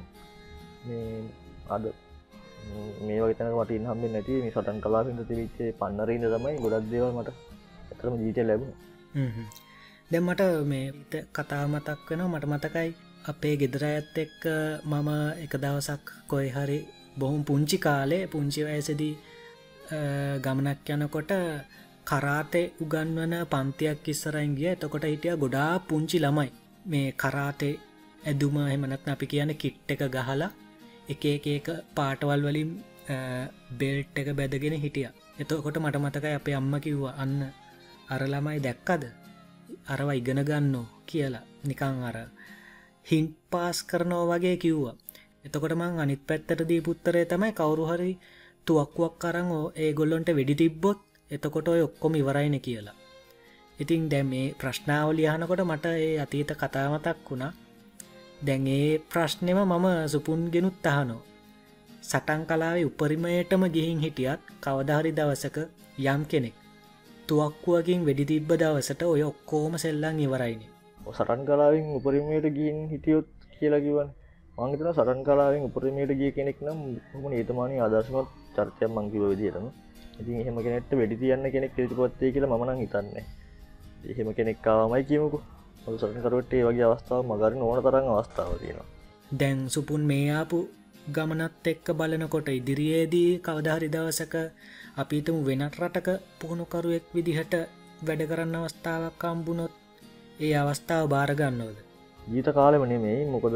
අද 1.70 1.84
මේ 3.00 3.20
වගතන 3.20 3.52
වටින් 3.52 3.86
හම්බ 3.86 4.04
නැති 4.08 4.34
මේ 4.36 4.52
සටන් 4.52 4.78
කලා 4.80 5.02
පිට 5.06 5.20
තිවිච්චේ 5.28 5.70
පන්නරන්න 5.74 6.24
තමයි 6.34 6.56
ගොඩක් 6.58 6.90
දේවල් 6.90 7.12
මට 7.14 7.30
ඇතරම 7.84 8.14
ජීත 8.20 8.38
ලැබුණ. 8.42 8.72
දැම්මට 10.10 10.42
මේ 10.64 10.86
කතා 11.32 11.64
මතක් 11.66 12.08
වෙන 12.10 12.24
මට 12.24 12.46
මතකයි 12.46 12.90
අපේ 13.24 13.54
ගෙදර 13.56 13.84
ඇත් 13.84 14.18
එක්ක 14.18 14.42
මම 14.84 15.08
එක 15.44 15.54
දවසක් 15.54 16.04
කොයි 16.30 16.50
හරි 16.50 16.78
බොහොම 17.18 17.40
පුංචි 17.44 17.76
කාලේ 17.78 18.24
පුංචි 18.26 18.60
වයසදී 18.62 19.14
ගමනක් 20.44 20.88
යනකොට 20.90 21.32
කරාතේ 22.04 22.66
උගන්වන 22.82 23.34
පන්තියක් 23.46 24.08
ඉස්සරයින් 24.08 24.52
ගිය. 24.58 24.68
එතකොට 24.68 25.04
හිටිය 25.04 25.34
ගොඩා 25.36 25.72
පුංචි 25.80 26.18
ළමයි. 26.18 26.50
මේ 26.84 27.08
කරාතේ 27.12 27.74
ඇදුම 28.22 28.56
එමනත් 28.66 29.08
අපි 29.08 29.26
කියන 29.26 29.50
කිට් 29.56 29.88
එක 29.88 30.02
ගහලා 30.06 30.50
එක 31.06 31.22
එක 31.26 31.46
එක 31.48 31.68
පාටවල් 31.96 32.42
වලින් 32.42 32.70
බෙල්ට් 33.78 34.16
එක 34.16 34.28
බැදගෙන 34.38 34.76
හිටිය. 34.76 35.08
එතකොට 35.40 35.76
මට 35.78 35.96
මතකයි 35.96 36.34
අපේ 36.38 36.56
අම්ම 36.56 36.74
කිව්ව 36.80 37.04
අන්න 37.14 37.40
අර 38.08 38.22
ළමයි 38.24 38.58
දැක්කද? 38.60 39.02
අරව 39.86 40.08
ඉගෙන 40.10 40.40
ගන්නෝ 40.40 40.86
කියලා. 41.06 41.44
නිකං 41.64 41.96
අර 42.08 42.16
හින් 43.06 43.26
පාස් 43.50 43.78
කරනෝ 43.82 44.24
වගේ 44.30 44.56
කිව්වා. 44.56 44.96
එතකොට 45.44 45.74
මං 45.74 46.00
අනිත් 46.02 46.22
පැත්තට 46.28 46.68
දී 46.70 46.80
පුත්තරය 46.80 47.24
තමයි 47.24 47.52
කවුරුහරි 47.52 48.12
තුවක්කුවක් 48.66 49.14
කරං 49.22 49.48
ඒ 49.76 49.90
ගොල්ලොන්ට 49.92 50.28
වෙඩි 50.30 50.54
තිබ්බොත් 50.60 51.00
එතකොට 51.30 51.68
ඔය 51.68 51.80
ඔක්කොම 51.88 52.12
ඉවරයින 52.14 52.56
කියලා. 52.60 52.96
ඉතින් 53.78 54.02
දැම් 54.08 54.26
මේ 54.28 54.54
ප්‍රශ්නාවලියහනකොට 54.54 55.62
මට 55.62 55.86
ඒ 55.98 56.18
අතීත 56.18 56.50
කතාමතක් 56.54 57.18
වුණා. 57.26 57.52
දැන් 58.46 58.66
ඒ 58.70 58.98
ප්‍රශ්නෙම 59.04 59.58
මම 59.62 59.86
සුපුන්ගෙනුත් 60.08 60.86
අහනෝ 60.86 61.22
සටන් 62.02 62.42
කලාවේ 62.44 62.84
උපරිමයටම 62.84 63.62
ගිහින් 63.74 63.98
හිටියත් 63.98 64.40
කවදහරි 64.60 65.10
දවසක 65.12 65.56
යම් 66.04 66.22
කෙනෙක් 66.24 66.54
තුවක්කුවකින් 67.26 68.00
වෙඩි 68.06 68.24
තිබ්බ 68.24 68.50
දවසට 68.52 69.02
ඔය 69.04 69.22
ඔක්කෝම 69.22 69.74
සෙල්ලං 69.76 70.16
ඉවරයිනි. 70.20 70.66
සටන් 71.08 71.40
කලාවෙන් 71.44 71.86
උපරිමයට 71.98 72.46
ගින් 72.56 72.76
හිටියොත් 72.90 73.28
කියලාකිවන් 73.54 74.08
මංගතන 74.58 74.90
සටන් 74.90 75.20
කලාවෙන් 75.26 75.62
උපරිමයට 75.68 76.12
ගිය 76.12 76.30
කෙනෙක් 76.32 76.58
නම් 76.60 76.80
හොම 77.14 77.32
ඒතමානී 77.32 77.80
අදර්ශමත් 77.80 78.28
චර්තයක් 78.54 78.90
මංකිව 78.90 79.22
විදිරම 79.30 79.66
ඉතින් 80.20 80.36
එහෙම 80.42 80.56
කෙනෙට 80.64 80.90
වෙඩි 80.92 81.16
තියන්න 81.16 81.46
කෙනෙක් 81.50 81.72
ටිපොත්තේ 81.72 82.32
කියලා 82.34 82.58
මනං 82.58 82.82
හිතන්නේ. 82.82 83.24
එහෙම 84.04 84.28
කෙනෙක්කාවමයි 84.34 85.04
කියමුකු. 85.04 85.38
සටකරුවටේ 85.94 86.62
වගේ 86.64 86.86
අවස්ථාව 86.86 87.22
මගරින් 87.24 87.62
ඕන 87.62 87.78
තරන් 87.82 88.08
අවස්ථාව 88.12 88.50
තියෙනවා. 88.58 88.88
දැන් 89.32 89.58
සුපුන් 89.68 90.02
මේ 90.10 90.26
ආපු 90.32 90.58
ගමනත් 91.12 91.66
එක්ක 91.66 91.86
බලනකොට 91.92 92.48
ඉදිරියේදී 92.50 93.30
කවධහරි 93.40 93.88
දවසක 93.94 94.34
අපිතම 94.96 95.38
වෙනත් 95.46 95.74
රටක 95.76 96.08
පුහුණුකරුවෙක් 96.38 97.04
විදිහට 97.14 97.54
වැඩ 98.02 98.22
කරන්න 98.30 98.56
අවස්ථාවක් 98.56 99.16
කම්බුණොත් 99.22 99.72
ඒ 100.40 100.52
අවස්ථාව 100.56 101.04
භාරගන්නෝද 101.08 101.76
ජීත 102.18 102.48
කාලෙම 102.50 102.84
නෙමෙයි. 102.84 103.26
මොකද 103.26 103.54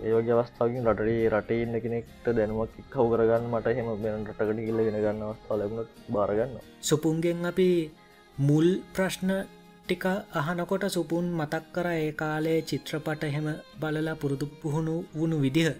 ඒවගේ 0.00 0.34
අවස්ථාවකින් 0.34 0.86
රටේ 0.88 1.30
රටේ 1.30 1.62
ඉන්න 1.64 1.74
කෙනෙක්ට 1.84 2.26
දැනුවක් 2.36 2.76
කව 2.92 3.04
කරගන්න 3.10 3.50
මට 3.50 3.74
හෙම 3.76 3.88
වෙන 4.04 4.24
රටකට 4.26 4.62
කිල්ල 4.66 4.84
ගෙන 4.86 4.98
ගන්න 4.98 5.26
අවස්ථා 5.26 5.58
ලැබුණ 5.58 5.90
බාරගන්න 6.14 6.54
සුපුන්ගෙන් 6.82 7.44
අපි 7.50 7.68
මුල් 8.38 8.80
ප්‍රශ්න 8.94 9.44
ටික 9.84 10.04
අහනකොට 10.32 10.84
සුපුන් 10.88 11.26
මතක් 11.30 11.64
කර 11.74 11.86
ඒ 11.92 12.12
කාලේ 12.12 12.60
චිත්‍රපට 12.62 13.22
එහෙම 13.24 13.48
බලලා 13.80 14.14
පුරුදු 14.14 14.46
පුහුණු 14.60 14.94
වුණු 15.14 15.36
විදිහ. 15.36 15.76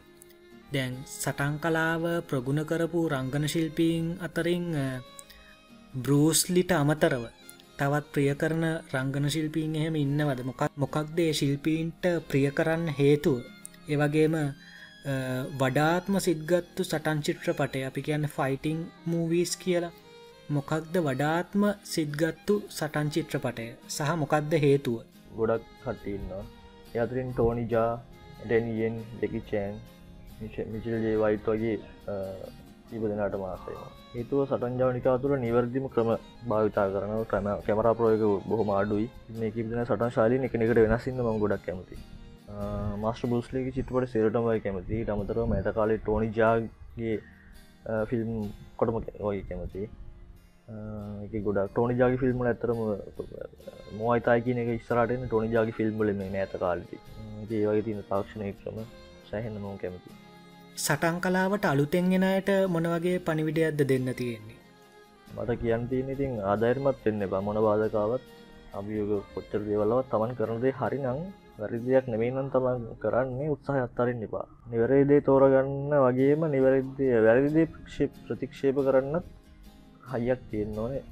දැන් 0.72 0.92
සටන් 1.12 1.54
කලාව 1.62 2.04
ප්‍රගුණ 2.28 2.60
කරපු 2.64 3.00
රංගන 3.08 3.44
ශිල්පීන් 3.48 4.04
අතරින් 4.20 4.66
බෘස්ලිට 5.94 6.70
අමතරව 6.72 7.24
තවත් 7.78 8.04
ප්‍රිය 8.12 8.30
කරන 8.34 8.64
රංගන 8.92 9.26
ශිල්පීන් 9.34 9.72
එහෙම 9.74 9.96
ඉන්නවද? 9.96 10.40
මොකක් 10.44 10.62
මොකක්දේ 10.76 11.32
ශිල්පීන්ට 11.32 12.04
ප්‍රිය 12.28 12.46
කරන්න 12.50 12.84
හේතුව? 12.98 13.38
ඒවගේම 13.88 14.34
වඩාත්ම 15.60 16.14
සිද්ගත්තු 16.20 16.82
සටන් 16.84 17.18
චිත්‍රපටය 17.24 17.80
අපි 17.88 18.00
කියන්න 18.06 18.32
ෆයිටිං 18.36 18.78
මූවීස් 19.06 19.52
කියලා. 19.56 19.92
මොකක්ද 20.48 20.96
වඩාත්ම 20.98 21.62
සිද්ගත්තු 21.84 22.54
සටන් 22.68 23.08
චිත්‍රපටය? 23.10 23.66
සහ 23.88 24.10
මොකක්ද 24.22 24.52
හේතුව? 24.64 24.96
ගොඩක් 25.36 25.64
කටඉන්නවා 25.84 26.42
යතරින් 26.96 27.30
ටෝනිජා 27.32 27.90
ඩැනියෙන් 28.42 28.96
දෙකිචෑන් 29.20 29.78
මිචල්ජේ 30.72 31.14
වයිට් 31.22 31.46
වගේ 31.46 31.76
ඉබදනාට 32.92 33.36
මාසය 33.44 33.76
ඒතුව 34.14 34.42
සටන් 34.48 34.80
ජවනිකා 34.80 35.16
තුළ 35.22 35.36
නිවර්දිම 35.44 35.86
ක්‍රම 35.94 36.10
භාවිතා 36.48 36.86
කරන 36.94 37.24
ක්‍රම 37.30 37.48
කැමරා 37.66 37.94
ප්‍රෝයක 37.94 38.26
බොහොම 38.50 38.74
අඩුයි. 38.80 39.08
මේකන 39.38 39.84
සටන් 39.84 40.10
ශාලි 40.10 40.42
එකනෙකට 40.48 40.82
වෙනසින්න 40.84 41.24
ම 41.26 41.40
ගොඩක් 41.44 41.64
කැමති 41.68 41.96
මස්ට 43.02 43.30
බුස්ලේක 43.32 43.72
චිත්වට 43.76 44.12
සේරටමයි 44.14 44.60
කැමති 44.60 45.04
අමතරව 45.08 45.46
මෑත 45.46 45.74
කාලේ 45.78 45.98
ටෝනි 45.98 46.28
ජාගේ 46.38 47.16
ෆිල්ම් 48.10 48.30
කොටම 48.76 48.96
වගේ 49.00 49.44
කැමති 49.48 49.90
ගොඩ 51.42 51.60
ටෝනි 51.66 51.94
ජාගි 51.96 52.18
ෆිල්ම් 52.22 52.42
ඇතරම 52.44 52.82
මෝයිතයි 53.98 54.40
කියන 54.46 54.60
එක 54.62 54.70
ස්රටන 54.82 55.24
ටොනි 55.26 55.54
ජාගි 55.54 55.78
ෆිල්ම්බල 55.78 56.12
මේ 56.14 56.42
ඇත 56.42 56.54
කාලති 56.64 56.98
ඒ 57.50 57.64
වගේ 57.66 57.82
තින 57.82 58.02
තාක්ෂණය 58.10 58.52
ක්‍රම 58.58 58.78
සැහෙන 59.30 59.56
මෝ 59.60 59.76
කැමති 59.82 60.20
සටන් 60.76 61.16
කලාවට 61.20 61.64
අලුතෙන්ගෙනයට 61.64 62.48
මොනවගේ 62.68 63.18
පනිවිඩයක්ද 63.20 63.80
දෙන්න 63.84 64.08
තියෙන්නේ? 64.14 64.58
මට 65.34 65.58
කියන් 65.60 65.82
තියන 65.88 66.08
ඉතින් 66.08 66.32
ආධර්මත් 66.42 67.04
වෙන්න 67.04 67.26
බ 67.26 67.42
මොන 67.42 67.58
බාධකාවත් 67.60 68.24
අභියෝග 68.74 69.26
කොච්චර 69.34 69.60
දේවල්ලවත් 69.66 70.08
තමන් 70.10 70.32
කරනදේ 70.38 70.72
හරි 70.80 70.98
නං 71.00 71.20
වැරදියක් 71.58 72.08
නෙමේනම් 72.12 72.48
තමන් 72.54 72.88
කරන්නේ 73.02 73.52
උත්සාහ 73.54 73.82
අත්තරින් 73.82 74.24
එපා. 74.26 74.46
නිවරේදේ 74.70 75.20
තෝරගන්න 75.20 75.92
වගේම 76.04 76.48
නිවැරදිය 76.54 77.12
වැරදිදේ 77.26 77.66
ප්‍රතික්ෂේප 78.24 78.76
කරන්නත් 78.88 79.26
හයියක් 80.12 80.40
තියෙන්න 80.50 80.78
ඕනේ 80.78 81.02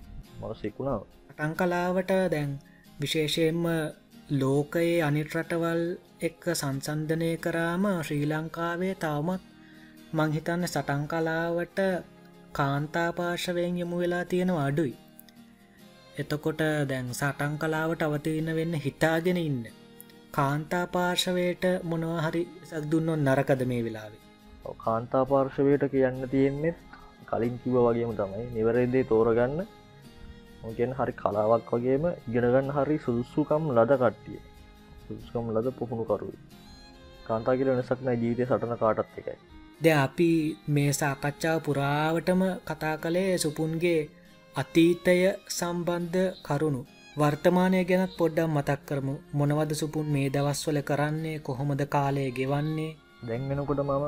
මනසෙකුණාව 0.40 1.02
අටන් 1.32 1.52
කලාවට 1.56 2.12
දැන් 2.28 2.50
විශේෂයෙන්ම 3.00 3.64
ලෝකයේ 4.32 4.96
අනිටරටවල් 5.02 5.82
එක්ක 6.20 6.44
සංසන්ධනය 6.52 7.30
කරාම 7.38 7.84
ශ්‍රී 7.98 8.26
ලංකාවේ 8.26 8.94
තවමත් 8.96 9.42
මංහිතන්න 10.12 10.66
සටන් 10.66 11.02
කලාවට 11.06 11.80
කාන්තාපාර්ශවයෙන් 12.52 13.78
යමු 13.78 13.96
වෙලා 13.98 14.24
තියෙනවා 14.24 14.64
අඩුයි. 14.64 14.94
එතකොට 16.16 16.62
දැන් 16.88 17.08
සටන් 17.12 17.54
කලාවට 17.58 18.02
අවතියන්න 18.02 18.50
වෙන්න 18.54 18.74
හිතාගෙන 18.78 19.38
ඉන්න 19.38 19.60
කාන්තා 20.32 20.86
පාර්ශවයට 20.88 21.64
මොනවා 21.84 22.20
හරි 22.22 22.42
සක් 22.64 22.82
දුන්නොත් 22.90 23.20
නරකද 23.20 23.62
මේ 23.66 23.82
වෙලාවේ? 23.84 24.20
කාන්තා 24.78 25.24
පාර්ශවයට 25.26 25.84
කියන්න 25.88 26.28
තියෙන්නෙත් 26.28 26.89
කලින් 27.30 27.58
කිව 27.62 27.76
වගේම 27.80 28.12
තමයි 28.20 28.46
නිවරේදේ 28.54 29.04
තෝරගන්න. 29.04 29.58
මොකෙන් 30.62 30.96
හරි 30.98 31.12
කලාවක් 31.20 31.70
වගේම 31.74 32.04
ඉගෙනගන්න 32.28 32.72
හරි 32.76 32.96
සුදුස්සුකම් 33.04 33.62
ලද 33.76 33.92
කට්ටිය. 33.96 34.40
සුදුස්කම් 35.04 35.46
ලද 35.54 35.66
පුහුණු 35.78 36.04
කරුයි 36.06 36.38
කාන්තා 37.26 37.56
කියල 37.56 37.70
වෙනසක් 37.70 38.00
නෑ 38.06 38.20
ජීවිතය 38.22 38.44
සටන 38.46 38.78
කාටත් 38.80 39.18
එකයි. 39.20 39.36
ද 39.82 39.86
අපි 39.96 40.30
මේ 40.74 40.92
සාකච්ඡාව 40.92 41.58
පුරාවටම 41.66 42.42
කතා 42.68 42.94
කළේ 43.02 43.32
සුපුන්ගේ 43.38 44.00
අතීතය 44.54 45.16
සම්බන්ධ 45.50 46.18
කරුණු. 46.46 46.82
වර්තමානය 47.16 47.80
ගැනත් 47.90 48.12
පොඩ්ඩම් 48.18 48.50
මතක් 48.56 48.80
කරමු. 48.88 49.14
මොනවද 49.38 49.72
සුපුන් 49.74 50.06
මේ 50.14 50.32
දවස්වල 50.34 50.78
කරන්නේ? 50.82 51.38
කොහොමද 51.40 51.82
කාලය 51.94 52.24
ගෙවන්නේ? 52.38 52.92
දැන්වෙනකොට 53.26 53.80
මම 53.80 54.06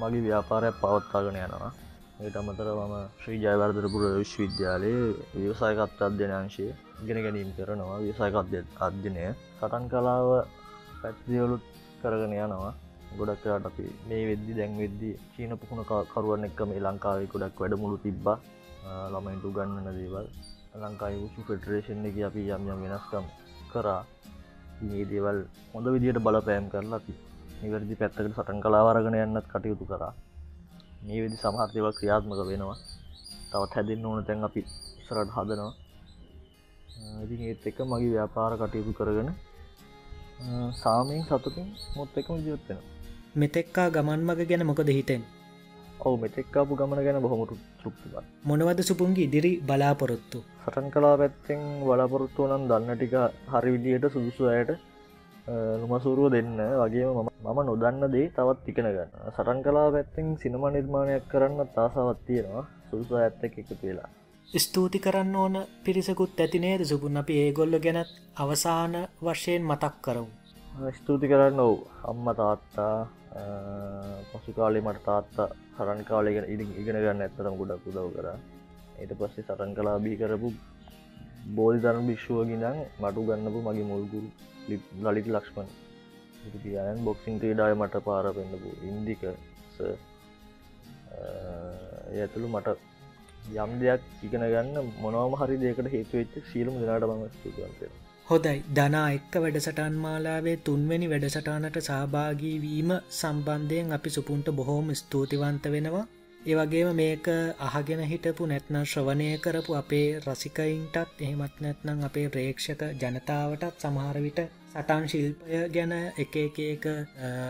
මගේ 0.00 0.24
ව්‍යාපාරයක් 0.26 0.76
පවත්තාගෙන 0.82 1.38
යනවා 1.38 1.72
ඒට 2.20 2.36
අමතර 2.36 2.68
මම 2.70 2.94
ශ්‍රී 3.18 3.38
ජයවර්ධරපුර 3.42 4.02
විශ්වවිද්‍යාලයේ 4.14 5.04
ව්‍යවසායකත් 5.34 6.00
අධ්‍යනංශය 6.00 6.66
ගෙන 7.00 7.18
ගැනීම් 7.18 7.50
කරනවා. 7.56 7.98
ව්‍යසායකත් 8.00 8.52
අධ්‍යනය 8.78 9.24
සටන් 9.58 9.84
කලාව 9.88 10.28
පැත්දියවලුත් 11.00 11.64
කරගෙන 12.02 12.34
යනවා. 12.36 12.72
ගොඩක්ට 13.12 13.66
අපි 13.68 13.86
මේ 14.08 14.22
වෙද්දි 14.30 14.52
දැන් 14.52 14.76
වෙද්දි 14.76 15.10
චීන 15.32 15.52
පුහුණ 15.56 15.82
කරුවන් 16.12 16.44
එක්ක 16.44 16.60
මේ 16.64 16.80
ලංකාවේ 16.80 17.30
ගොඩක් 17.32 17.58
වැඩ 17.58 17.80
මුළු 17.82 17.96
තිබ්බා 17.98 18.38
ළමයින්ටු 19.12 19.56
ගන්නන 19.56 19.88
දේවල්. 19.92 20.26
ලංකායි 20.78 21.22
වුසු 21.22 21.40
ෆෙඩරේෂන් 21.48 22.04
එක 22.04 22.16
අපි 22.28 22.42
යම් 22.48 22.64
යම් 22.68 22.80
වෙනස්කම් 22.84 23.26
කරා. 23.72 24.02
මේ 24.82 25.04
දේවල් 25.06 25.38
හොඳ 25.72 25.86
විදියට 25.94 26.20
බලපෑම් 26.20 26.66
කරලා 26.68 27.00
අපි 27.00 27.14
නිවැරදි 27.62 28.00
පැත්තකට 28.00 28.26
සටන් 28.30 28.60
කලාවරගෙන 28.60 29.16
යන්නත් 29.18 29.48
කටයුතු 29.48 29.86
කරා. 29.86 30.12
මේ 31.00 31.20
විදි 31.22 31.36
සමහර්තයව 31.36 31.86
ක්‍රියාත්මක 31.92 32.40
වෙනවා. 32.42 32.78
තවත් 33.50 33.72
හැදෙන්න්න 33.74 34.06
ඕන 34.06 34.24
තැන් 34.24 34.44
අපි 34.44 34.60
ඉසරට 35.00 35.30
හදනවා. 35.36 35.72
ඉතින් 37.24 37.40
ඒත් 37.42 37.66
එක 37.66 37.78
මගේ 37.82 38.10
ව්‍යාපාර 38.10 38.52
කටයුතු 38.58 38.92
කරගෙන 38.92 39.30
සාමයෙන් 40.74 41.22
සතුටින් 41.24 41.68
මොත් 41.96 42.16
එකම 42.16 42.36
ජීවත්වෙන 42.38 42.80
මෙතෙක්කා 43.34 43.88
ගමන් 43.90 44.20
මග 44.26 44.48
ගැන 44.50 44.66
මොකද 44.66 44.90
හිටෙන් 44.90 45.22
ඔව 46.00 46.14
මෙතෙක්කාපු 46.18 46.72
ගමන 46.74 47.02
ගැන 47.06 47.18
බොහොමට 47.20 47.56
තෘප්තිවත් 47.80 48.30
මොනවද 48.44 48.80
සුපුන්ගේ 48.82 49.26
ඉදිරි 49.26 49.52
බලාපොරොත්තු? 49.62 50.38
සටන් 50.62 50.88
කලා 50.90 51.16
පැත්තෙන් 51.16 51.60
බලාපොරොත්තුව 51.82 52.48
නම් 52.48 52.64
දන්න 52.70 52.96
ටික 52.96 53.14
හරි 53.52 53.74
විදියට 53.74 54.08
සුදුසු 54.10 54.48
අයට 54.48 54.70
නොමසුරුව 55.80 56.32
දෙන්න. 56.32 56.56
වගේ 56.80 57.06
මම 57.08 57.29
නොදන්න 57.42 58.04
දේ 58.08 58.30
තවත් 58.30 58.68
ඉගෙන 58.68 58.88
ගන්න 58.88 59.12
සටන් 59.30 59.60
කලා 59.62 59.88
පැත්තෙන් 59.90 60.26
සිනම 60.36 60.64
නිර්මාණයක් 60.68 61.28
කරන්න 61.28 61.68
තාසාවත් 61.70 62.20
තියෙනවා. 62.26 62.64
සුදුස 62.86 63.12
ඇත්ත 63.14 63.44
එකතු 63.44 63.74
වෙලා. 63.82 64.08
ස්තුති 64.48 64.98
කරන්න 64.98 65.36
ඕන 65.36 65.56
පිරිසකුත් 65.84 66.40
ඇතිනේද 66.40 66.82
සුපුන් 66.84 67.16
අපි 67.16 67.34
ඒගොල්ල 67.38 67.78
ගැනත් 67.78 68.10
අවසාන 68.36 68.94
වශයෙන් 69.20 69.62
මතක් 69.64 69.94
කරවු 70.02 70.26
ස්තුති 70.92 71.26
කරන්න 71.28 71.60
ඔවු 71.60 71.76
අම්ම 72.04 72.26
තාත්තා 72.34 72.94
පසු 74.30 74.50
කාලේ 74.52 74.82
මට 74.82 75.04
තාත්තා 75.04 75.48
සරන් 75.76 76.00
කාලගෙන 76.04 76.46
ඉඩි 76.46 76.64
ඉගෙන 76.76 76.96
ගන්න 76.96 77.22
ඇත්තරම් 77.22 77.54
ගොඩක් 77.56 77.86
උදව 77.86 78.08
කර. 78.14 78.26
එයට 78.98 79.12
පස්සේ 79.14 79.44
සටන් 79.44 79.72
කලා 79.74 79.98
බී 79.98 80.16
කරපු 80.16 80.48
බෝධි 81.50 81.78
ධර්ම 81.80 82.04
භික්ෂුවගිනම් 82.06 82.80
මටු 83.00 83.28
ගන්නපු 83.28 83.60
මගේ 83.62 83.86
මුල්ගුරු 83.86 84.28
ලලිති 85.04 85.30
ලක්ෂ්මන් 85.30 85.70
තියන් 86.56 86.98
බොක්සිං 87.04 87.40
ක්‍රීඩාය 87.40 87.74
මට 87.76 88.04
පාර 88.04 88.24
පෙන්න්නපු 88.32 88.70
ඉන්දික 88.88 89.22
ඇතුළු 92.16 92.48
මට 92.50 92.68
යම් 93.56 93.72
දෙයක් 93.80 94.02
ඉගෙන 94.22 94.44
ගන්න 94.46 94.92
මොනවම 95.00 95.34
හරි 95.40 95.56
දෙකට 95.58 95.90
හේතුවෙච්ච 95.92 96.34
සීලම 96.46 96.74
දෙනාට 96.76 97.08
මම 97.08 97.26
ස්තුතිවන්තේ 97.32 97.90
හොදයි 98.26 98.58
දනා 98.70 99.06
එක්ක 99.12 99.36
වැඩසටන් 99.36 99.94
මාලාවේ 99.98 100.56
තුන්වැනි 100.60 101.06
වැඩසටානට 101.10 101.78
සහභාගී 101.80 102.56
වීම 102.60 102.90
සම්බන්ධයෙන් 103.12 103.88
අපි 103.92 104.10
සුපුන්ට 104.10 104.50
බොහෝම 104.52 104.92
ස්තුතිවන්ත 104.94 105.64
වෙනවා. 105.68 106.04
ඒවගේම 106.42 106.90
මේක 106.94 107.26
අහගෙන 107.60 108.02
හිටපු 108.04 108.46
නැත්නම් 108.46 108.84
ශ්‍රවණය 108.84 109.26
කරපු 109.40 109.72
අපේ 109.74 110.06
රසිකයින්ටත් 110.20 111.20
එහෙමත් 111.20 111.56
නැත්නම් 111.60 112.04
අපේ 112.04 112.26
ප්‍රේක්ෂක 112.28 112.84
ජනතාවටත් 113.00 113.82
සමහරවිට 113.82 114.40
සටන් 114.72 115.08
ශිල්පය 115.08 115.62
ගැන 115.74 115.92
එක 116.16 116.36
එක 116.36 116.84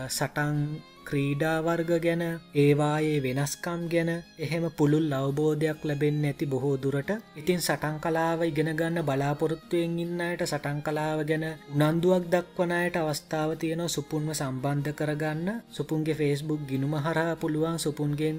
සටන් 0.09 0.57
ක්‍රීඩාවර්ග 1.03 1.91
ගැන 1.99 2.23
ඒවායේ 2.55 3.19
වෙනස්කම් 3.21 3.81
ගැන 3.87 4.11
එහෙම 4.39 4.65
පුළුල් 4.73 5.11
අවබෝධයක් 5.13 5.79
ලැබෙන් 5.83 6.23
ඇති 6.23 6.45
බොහෝ 6.47 6.75
දුරට 6.77 7.11
ඉතින් 7.35 7.61
සටන් 7.61 7.97
කලාව 8.01 8.39
ඉගෙනගන්න 8.43 9.01
බලාපොරොත්තුවෙන් 9.03 9.99
ඉන්නයට 10.01 10.41
සටන් 10.43 10.79
කලාව 10.81 11.19
ගැන 11.25 11.45
උනන්දුවක් 11.81 12.23
දක්වනයට 12.31 12.95
අවස්ථාව 12.97 13.49
තියෙන 13.57 13.83
සුපුන්ම 13.87 14.27
සම්බන්ධ 14.31 14.91
කරගන්න. 14.93 15.47
සුපුන්ගේ 15.69 16.15
ෆේස්බුක් 16.15 16.61
ගිනුම 16.67 16.93
හරහා 16.97 17.35
පුළුවන් 17.35 17.77
සුපුන්ගෙන් 17.77 18.37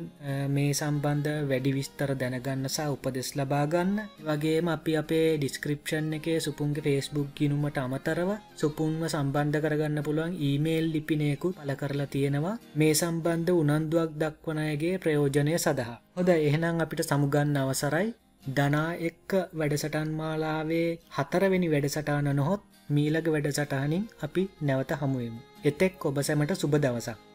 මේ 0.49 0.73
සම්බන්ධ 0.73 1.49
වැඩි 1.51 1.73
විස්තර 1.73 2.11
දැනගන්න 2.15 2.69
සහ 2.69 2.89
උපදෙස් 2.89 3.29
ලබාගන්න 3.39 3.93
වගේම 4.21 4.69
අපි 4.69 4.93
අපේ 4.97 5.29
ඩිස්ක්‍රපෂන් 5.35 6.13
එකේ 6.19 6.39
සුපුන්ගේ 6.41 6.85
ෆේස්බුක් 6.85 7.29
ගිනුමට 7.35 7.79
අමතරව 7.79 8.31
සුපුන්ම 8.55 9.01
සම්බන්ධ 9.07 9.63
කරගන්න 9.63 10.03
පුළුවන් 10.03 10.39
ඊමේල් 10.41 10.87
ලිපිනයකුත් 10.95 11.57
පල 11.57 11.73
කරලා 11.75 12.09
තියෙනවා. 12.09 12.52
මේ 12.75 12.93
සම්බන්ධ 12.93 13.53
උනන්දුවක් 13.55 14.11
දක්වන 14.17 14.61
අයගේ 14.61 14.95
ප්‍රයෝජනය 14.99 15.55
සඳහා. 15.57 15.97
හොද 16.17 16.29
එහෙනම් 16.31 16.83
අපිට 16.85 17.03
සමුගන්න 17.05 17.57
අවසරයි 17.59 18.09
දනා 18.45 18.91
එක්ක 19.01 19.33
වැඩසටන් 19.55 20.09
මාලාවේ 20.13 20.89
හතරවෙනි 21.17 21.73
වැඩසටාන 21.73 22.31
නොහොත් 22.33 22.63
මීලග 22.91 23.27
වැඩසටහනින් 23.35 24.09
අපි 24.23 24.49
නැවත 24.61 24.97
හමුවමු. 25.01 25.41
එතෙක් 25.65 26.07
ඔබ 26.07 26.17
සැමට 26.21 26.55
සුබ 26.55 26.75
දවසක්. 26.77 27.32